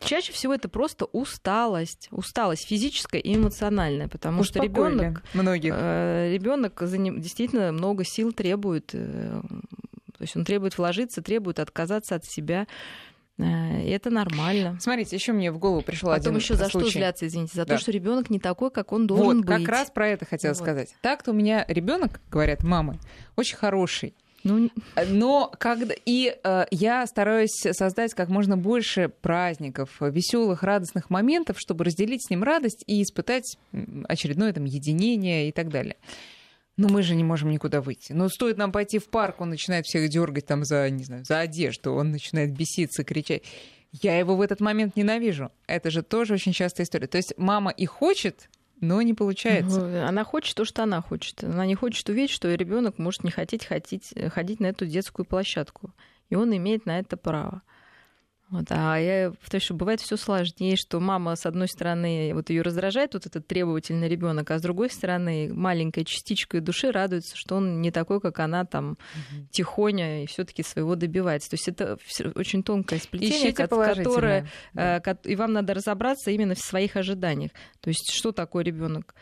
[0.00, 5.72] Чаще всего это просто усталость, усталость физическая и эмоциональная, потому Успокоили что ребенок, многих.
[5.76, 12.24] Э, ребенок действительно много сил требует, э, то есть он требует вложиться, требует отказаться от
[12.24, 12.66] себя.
[13.38, 14.76] Э, это нормально.
[14.80, 16.90] Смотрите, еще мне в голову пришел Потом один еще за случай.
[16.90, 17.74] что зляться, извините, за да.
[17.74, 19.64] то, что ребенок не такой, как он должен вот, быть.
[19.64, 20.58] Как раз про это хотела вот.
[20.58, 20.94] сказать.
[21.00, 22.98] Так-то у меня ребенок, говорят мамы,
[23.36, 24.14] очень хороший.
[24.44, 24.70] Ну...
[25.08, 31.84] Но когда и э, я стараюсь создать как можно больше праздников, веселых, радостных моментов, чтобы
[31.84, 33.56] разделить с ним радость и испытать
[34.08, 35.96] очередное там единение и так далее.
[36.76, 38.12] Но мы же не можем никуда выйти.
[38.12, 41.40] Но стоит нам пойти в парк, он начинает всех дергать там за, не знаю, за
[41.40, 43.42] одежду, он начинает беситься, кричать.
[43.92, 45.52] Я его в этот момент ненавижу.
[45.66, 47.06] Это же тоже очень частая история.
[47.08, 48.48] То есть мама и хочет,
[48.80, 50.08] но не получается.
[50.08, 51.44] Она хочет то, что она хочет.
[51.44, 55.92] Она не хочет увидеть, что ребенок может не хотеть ходить, ходить на эту детскую площадку.
[56.30, 57.60] И он имеет на это право.
[58.52, 62.60] Вот, а я повторяю, что бывает все сложнее, что мама, с одной стороны, вот ее
[62.60, 67.80] раздражает вот этот требовательный ребенок, а с другой стороны, маленькая частичка души радуется, что он
[67.80, 69.46] не такой, как она там угу.
[69.52, 71.48] тихоня и все-таки своего добивается.
[71.48, 71.96] То есть это
[72.34, 74.98] очень тонкое сплетение, которое да.
[74.98, 77.52] Э, и вам надо разобраться именно в своих ожиданиях.
[77.80, 79.14] То есть что такое ребенок?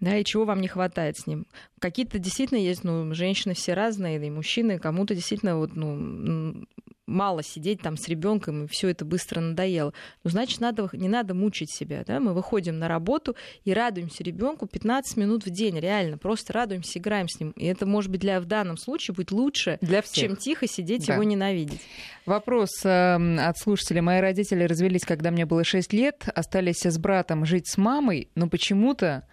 [0.00, 1.46] Да, и чего вам не хватает с ним.
[1.78, 6.66] Какие-то действительно есть, ну, женщины все разные, и мужчины, кому-то действительно вот, ну,
[7.06, 9.92] мало сидеть там с ребенком, и все это быстро надоело.
[10.24, 12.04] Ну, значит, надо, не надо мучить себя.
[12.06, 12.20] Да?
[12.20, 15.78] Мы выходим на работу и радуемся ребенку 15 минут в день.
[15.78, 17.52] Реально, просто радуемся, играем с ним.
[17.52, 20.14] И это, может быть, для, в данном случае будет лучше, для всех.
[20.14, 21.14] чем тихо сидеть да.
[21.14, 21.80] его ненавидеть.
[22.26, 24.02] Вопрос э, от слушателя.
[24.02, 28.48] Мои родители развелись, когда мне было 6 лет, остались с братом жить с мамой, но
[28.48, 29.26] почему-то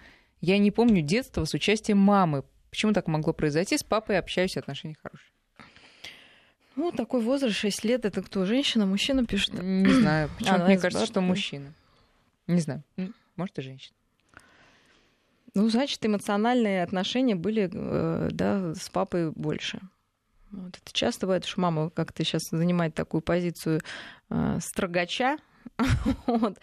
[0.43, 2.43] я не помню детства с участием мамы.
[2.69, 3.77] Почему так могло произойти?
[3.77, 5.31] С папой общаюсь, отношения хорошие.
[6.75, 9.53] Ну, такой возраст, 6 лет, это кто, женщина, мужчина пишет?
[9.53, 10.29] Не знаю.
[10.37, 11.73] Почему мне кажется, что мужчина.
[12.47, 12.83] Не знаю.
[13.37, 13.95] Может, и женщина.
[15.53, 19.79] Ну, значит, эмоциональные отношения были э, да, с папой больше.
[20.51, 20.77] Вот.
[20.77, 23.79] Это часто бывает, что мама как-то сейчас занимает такую позицию
[24.29, 25.37] э, строгача,
[26.27, 26.57] вот.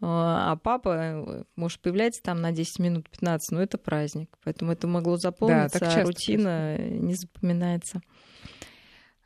[0.00, 4.30] А папа э, может появляться там на 10 минут, 15, но это праздник.
[4.44, 7.02] Поэтому это могло заполниться, да, а рутина происходит.
[7.02, 8.02] не запоминается.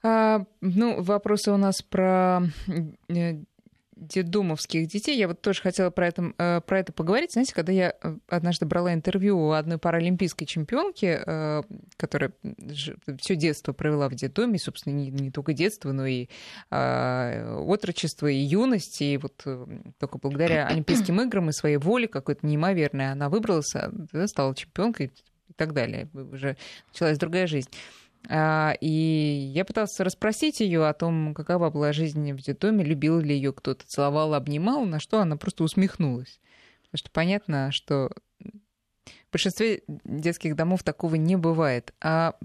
[0.03, 2.43] А, ну, вопросы у нас про
[3.97, 5.17] детдомовских детей.
[5.17, 7.33] Я вот тоже хотела про это, э, про это поговорить.
[7.33, 11.63] Знаете, когда я э, однажды брала интервью у одной паралимпийской чемпионки, э,
[11.97, 12.33] которая
[13.19, 16.29] все детство провела в детдоме, собственно, не, не только детство, но и
[16.71, 19.45] отрочество, и юность, и вот
[19.99, 23.73] только благодаря Олимпийским играм и своей воле какой-то неимоверной она выбралась,
[24.27, 25.13] стала чемпионкой
[25.49, 26.09] и так далее.
[26.15, 26.57] Уже
[26.89, 27.71] началась другая жизнь.
[28.29, 33.35] А, и я пыталась расспросить ее о том, какова была жизнь в детдоме, любил ли
[33.35, 36.41] ее кто-то, целовал, обнимал, на что она просто усмехнулась.
[36.83, 38.11] Потому что понятно, что
[38.41, 41.93] в большинстве детских домов такого не бывает.
[42.01, 42.37] А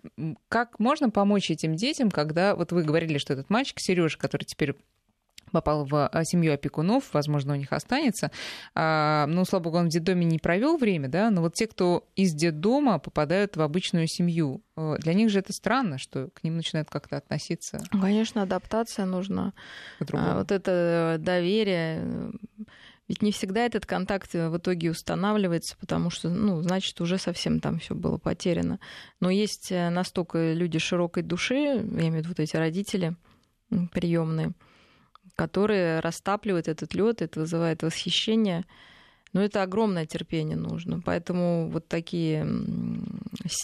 [0.50, 4.76] как можно помочь этим детям, когда вот вы говорили, что этот мальчик Сережа, который теперь
[5.52, 8.32] попал в а, семью опекунов, возможно, у них останется.
[8.76, 12.08] А, ну, слава богу, он в детдоме не провел время, да, но вот те, кто
[12.16, 16.58] из детдома попадают в обычную семью, э, для них же это странно, что к ним
[16.58, 17.84] начинают как-то относиться.
[17.92, 19.54] Конечно, адаптация нужна.
[20.14, 22.32] А, вот это доверие.
[23.10, 27.80] Ведь не всегда этот контакт в итоге устанавливается, потому что, ну, значит, уже совсем там
[27.80, 28.80] все было потеряно.
[29.20, 33.16] Но есть э, настолько люди широкой души, я имею в виду вот эти родители
[33.92, 34.52] приемные,
[35.40, 38.66] которые растапливают этот лед, это вызывает восхищение.
[39.32, 41.00] Но это огромное терпение нужно.
[41.00, 42.44] Поэтому вот такие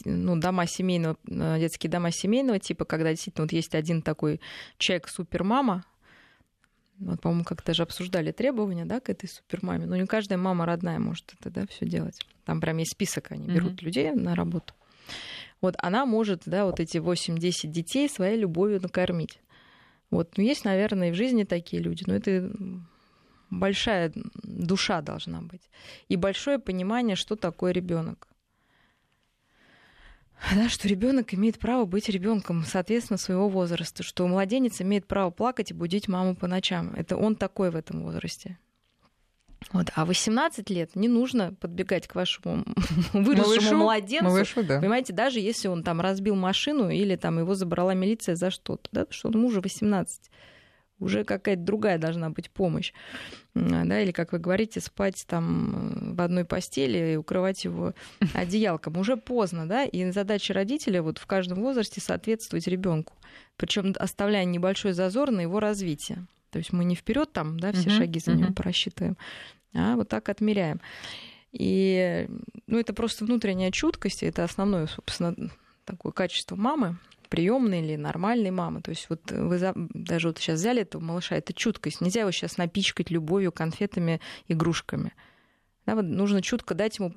[0.06, 4.40] ну, дома семейного, э, детские дома семейного типа, когда действительно вот есть один такой
[4.78, 5.84] человек супермама,
[7.00, 9.86] вот, по-моему, как-то же обсуждали требования, да, к этой супермаме.
[9.86, 12.26] Но не каждая мама родная может это, да, все делать.
[12.46, 13.86] Там прям есть список, они берут mm-hmm.
[13.86, 14.74] людей на работу.
[15.60, 19.40] Вот она может, да, вот эти 8-10 детей своей любовью накормить.
[20.12, 22.52] Вот, ну, есть, наверное, и в жизни такие люди, но это
[23.50, 24.12] большая
[24.44, 25.70] душа должна быть.
[26.08, 28.28] И большое понимание, что такое ребенок.
[30.54, 35.72] Да, что ребенок имеет право быть ребенком, соответственно, своего возраста, что младенец имеет право плакать
[35.72, 36.94] и будить маму по ночам.
[36.94, 38.58] Это он такой в этом возрасте.
[39.72, 39.88] Вот.
[39.96, 42.64] А 18 лет не нужно подбегать к вашему
[43.14, 44.26] выросшему малышу, младенцу.
[44.26, 44.80] Малышу, да.
[44.80, 49.06] Понимаете, даже если он там разбил машину или там его забрала милиция за что-то, да,
[49.10, 50.30] что ему уже 18
[51.00, 52.94] уже какая-то другая должна быть помощь.
[53.54, 57.94] Да, или, как вы говорите, спать там в одной постели и укрывать его
[58.34, 58.98] одеялком.
[58.98, 63.14] Уже поздно, да, и задача родителя вот в каждом возрасте соответствовать ребенку,
[63.58, 66.26] причем оставляя небольшой зазор на его развитие.
[66.56, 68.54] То есть мы не вперед там, да, все uh-huh, шаги за него uh-huh.
[68.54, 69.18] просчитываем,
[69.74, 70.80] а вот так отмеряем.
[71.52, 72.30] И
[72.66, 75.36] ну, это просто внутренняя чуткость, это основное, собственно,
[75.84, 76.98] такое качество мамы,
[77.28, 78.82] приемной или нормальной мамы.
[78.82, 79.74] То есть вот вы за...
[79.76, 82.00] даже вот сейчас взяли этого малыша, это чуткость.
[82.00, 85.12] Нельзя его сейчас напичкать любовью, конфетами, игрушками.
[85.86, 87.14] Да, вот нужно чутко дать ему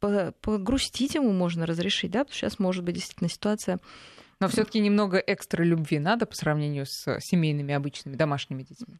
[0.00, 3.78] погрустить ему можно разрешить, да, потому что сейчас может быть действительно ситуация
[4.42, 8.96] но все-таки немного экстра любви надо по сравнению с семейными обычными домашними детьми.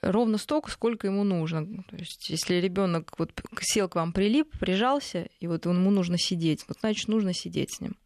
[0.00, 1.82] Ровно столько, сколько ему нужно.
[1.82, 6.64] То есть, если ребенок вот сел к вам, прилип, прижался, и вот ему нужно сидеть,
[6.68, 7.96] вот значит нужно сидеть с ним.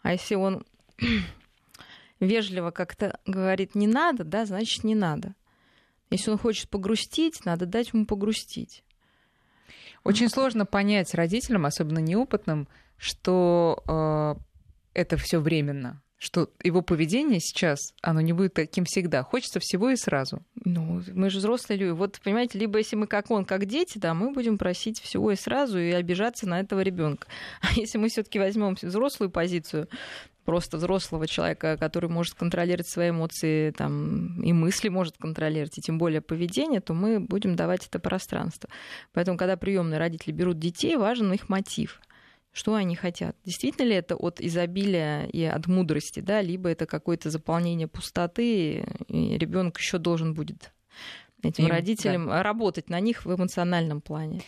[0.00, 0.64] А если он
[2.20, 5.34] вежливо как-то говорит не надо, да, значит не надо.
[6.08, 8.82] Если он хочет погрустить, надо дать ему погрустить.
[10.04, 14.47] Очень сложно понять родителям, особенно неопытным, что э,
[14.98, 19.22] это все временно, что его поведение сейчас, оно не будет таким всегда.
[19.22, 20.42] Хочется всего и сразу.
[20.64, 21.90] Ну, мы же взрослые люди.
[21.90, 25.36] Вот, понимаете, либо если мы как он, как дети, да, мы будем просить всего и
[25.36, 27.28] сразу и обижаться на этого ребенка.
[27.60, 29.88] А если мы все-таки возьмем взрослую позицию,
[30.44, 35.98] просто взрослого человека, который может контролировать свои эмоции там, и мысли может контролировать, и тем
[35.98, 38.68] более поведение, то мы будем давать это пространство.
[39.12, 42.00] Поэтому, когда приемные родители берут детей, важен их мотив
[42.58, 43.36] что они хотят.
[43.44, 49.38] Действительно ли это от изобилия и от мудрости, да, либо это какое-то заполнение пустоты, и
[49.38, 50.72] ребенок еще должен будет
[51.40, 52.42] этим Им, родителям да.
[52.42, 54.42] работать на них в эмоциональном плане.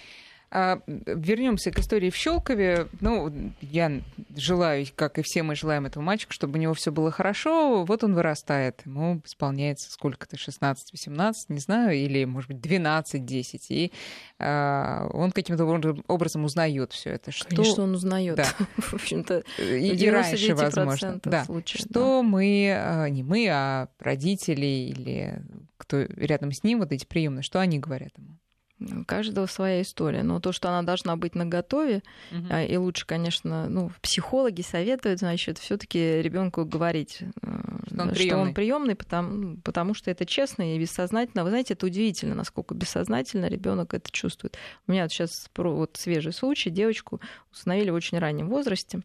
[0.53, 2.89] А, вернемся к истории в Щелкове.
[3.01, 4.01] Ну, я
[4.37, 7.85] желаю, как и все мы желаем этому мальчику, чтобы у него все было хорошо.
[7.85, 8.83] Вот он вырастает.
[8.85, 13.59] Ему исполняется сколько-то, 16-18, не знаю, или, может быть, 12-10.
[13.69, 13.93] И
[14.41, 15.65] а, он каким-то
[16.09, 17.31] образом узнает все это.
[17.31, 17.55] Что...
[17.55, 18.35] Конечно, он узнает.
[18.35, 18.49] Да.
[18.77, 21.21] в общем-то, и, и раньше, возможно.
[21.23, 21.45] Да.
[21.45, 22.23] Случаев, что да.
[22.23, 25.43] мы, а, не мы, а родители или
[25.77, 28.37] кто рядом с ним, вот эти приемные, что они говорят ему?
[28.81, 30.23] У каждого своя история.
[30.23, 32.55] Но то, что она должна быть наготове, угу.
[32.57, 38.55] и лучше, конечно, ну, психологи советуют, значит, все-таки ребенку говорить, э, что он, что он
[38.55, 41.45] приемный, потому, потому что это честно и бессознательно.
[41.45, 44.57] Вы знаете, это удивительно, насколько бессознательно ребенок это чувствует.
[44.87, 47.21] У меня вот сейчас вот свежий случай, девочку
[47.53, 49.01] установили в очень раннем возрасте,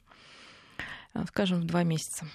[1.13, 2.25] э, скажем, в два месяца.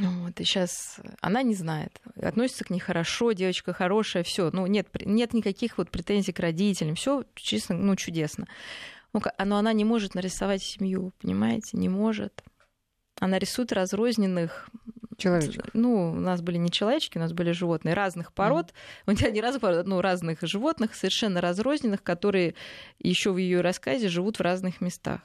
[0.00, 4.88] Вот, и сейчас она не знает, относится к ней хорошо, девочка хорошая, все, ну нет,
[5.04, 8.46] нет никаких вот претензий к родителям, все честно, ну чудесно.
[9.12, 12.42] Ну, но она не может нарисовать семью, понимаете, не может.
[13.20, 14.68] Она рисует разрозненных
[15.16, 15.70] человечков.
[15.72, 18.74] Ну, у нас были не человечки, у нас были животные разных пород.
[19.06, 19.30] Mm.
[19.30, 22.56] Не разных пород, ну, разных животных, совершенно разрозненных, которые
[22.98, 25.20] еще в ее рассказе живут в разных местах.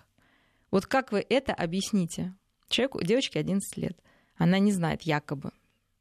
[0.70, 2.36] Вот как вы это объясните?
[2.68, 3.98] Человеку, девочке 11 лет
[4.40, 5.52] она не знает якобы.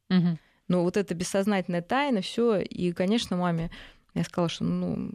[0.08, 0.38] Угу.
[0.68, 2.60] Но вот это бессознательная тайна, все.
[2.60, 3.70] И, конечно, маме
[4.14, 5.10] я сказала, что ну,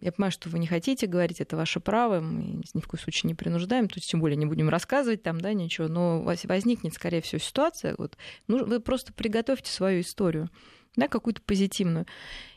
[0.00, 3.28] я понимаю, что вы не хотите говорить, это ваше право, мы ни в коем случае
[3.28, 7.20] не принуждаем, то есть тем более не будем рассказывать там, да, ничего, но возникнет, скорее
[7.20, 8.16] всего, ситуация, вот,
[8.48, 10.50] ну, вы просто приготовьте свою историю,
[10.96, 12.06] да, какую-то позитивную.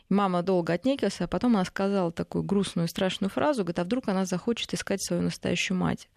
[0.08, 4.08] И мама долго отнекивалась, а потом она сказала такую грустную, страшную фразу, говорит, а вдруг
[4.08, 6.08] она захочет искать свою настоящую мать.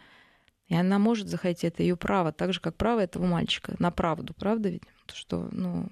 [0.70, 4.34] И она может захотеть, это ее право, так же, как право этого мальчика, на правду,
[4.34, 4.84] правда ведь?
[5.11, 5.89] Что, ну,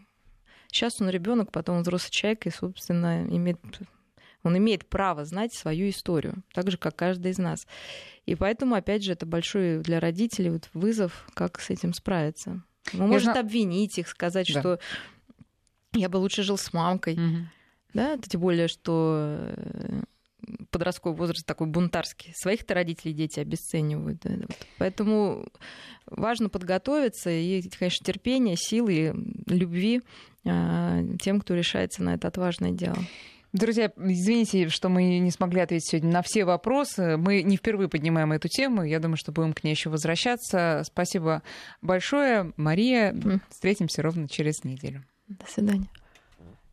[0.71, 3.59] сейчас он ребенок, потом он взрослый человек, и, собственно, имеет
[4.43, 7.67] он имеет право знать свою историю, так же, как каждый из нас.
[8.25, 12.63] И поэтому, опять же, это большой для родителей вот вызов, как с этим справиться.
[12.93, 13.39] Он может зна...
[13.39, 14.59] обвинить их, сказать, да.
[14.59, 14.79] что
[15.93, 17.13] я бы лучше жил с мамкой.
[17.15, 17.37] Угу.
[17.93, 20.01] Да, тем более, что э,
[20.69, 22.33] подростковый возраст такой бунтарский.
[22.35, 24.19] Своих-то родителей дети обесценивают.
[24.23, 24.31] Да?
[24.35, 24.67] Вот.
[24.77, 25.47] Поэтому
[26.05, 29.13] важно подготовиться и, конечно, терпение, силы,
[29.47, 30.01] любви
[30.45, 32.97] а, тем, кто решается на это отважное дело.
[33.53, 37.17] Друзья, извините, что мы не смогли ответить сегодня на все вопросы.
[37.17, 38.83] Мы не впервые поднимаем эту тему.
[38.83, 40.83] Я думаю, что будем к ней еще возвращаться.
[40.85, 41.41] Спасибо
[41.81, 43.15] большое, Мария.
[43.49, 45.03] Встретимся ровно через неделю.
[45.27, 45.87] До свидания.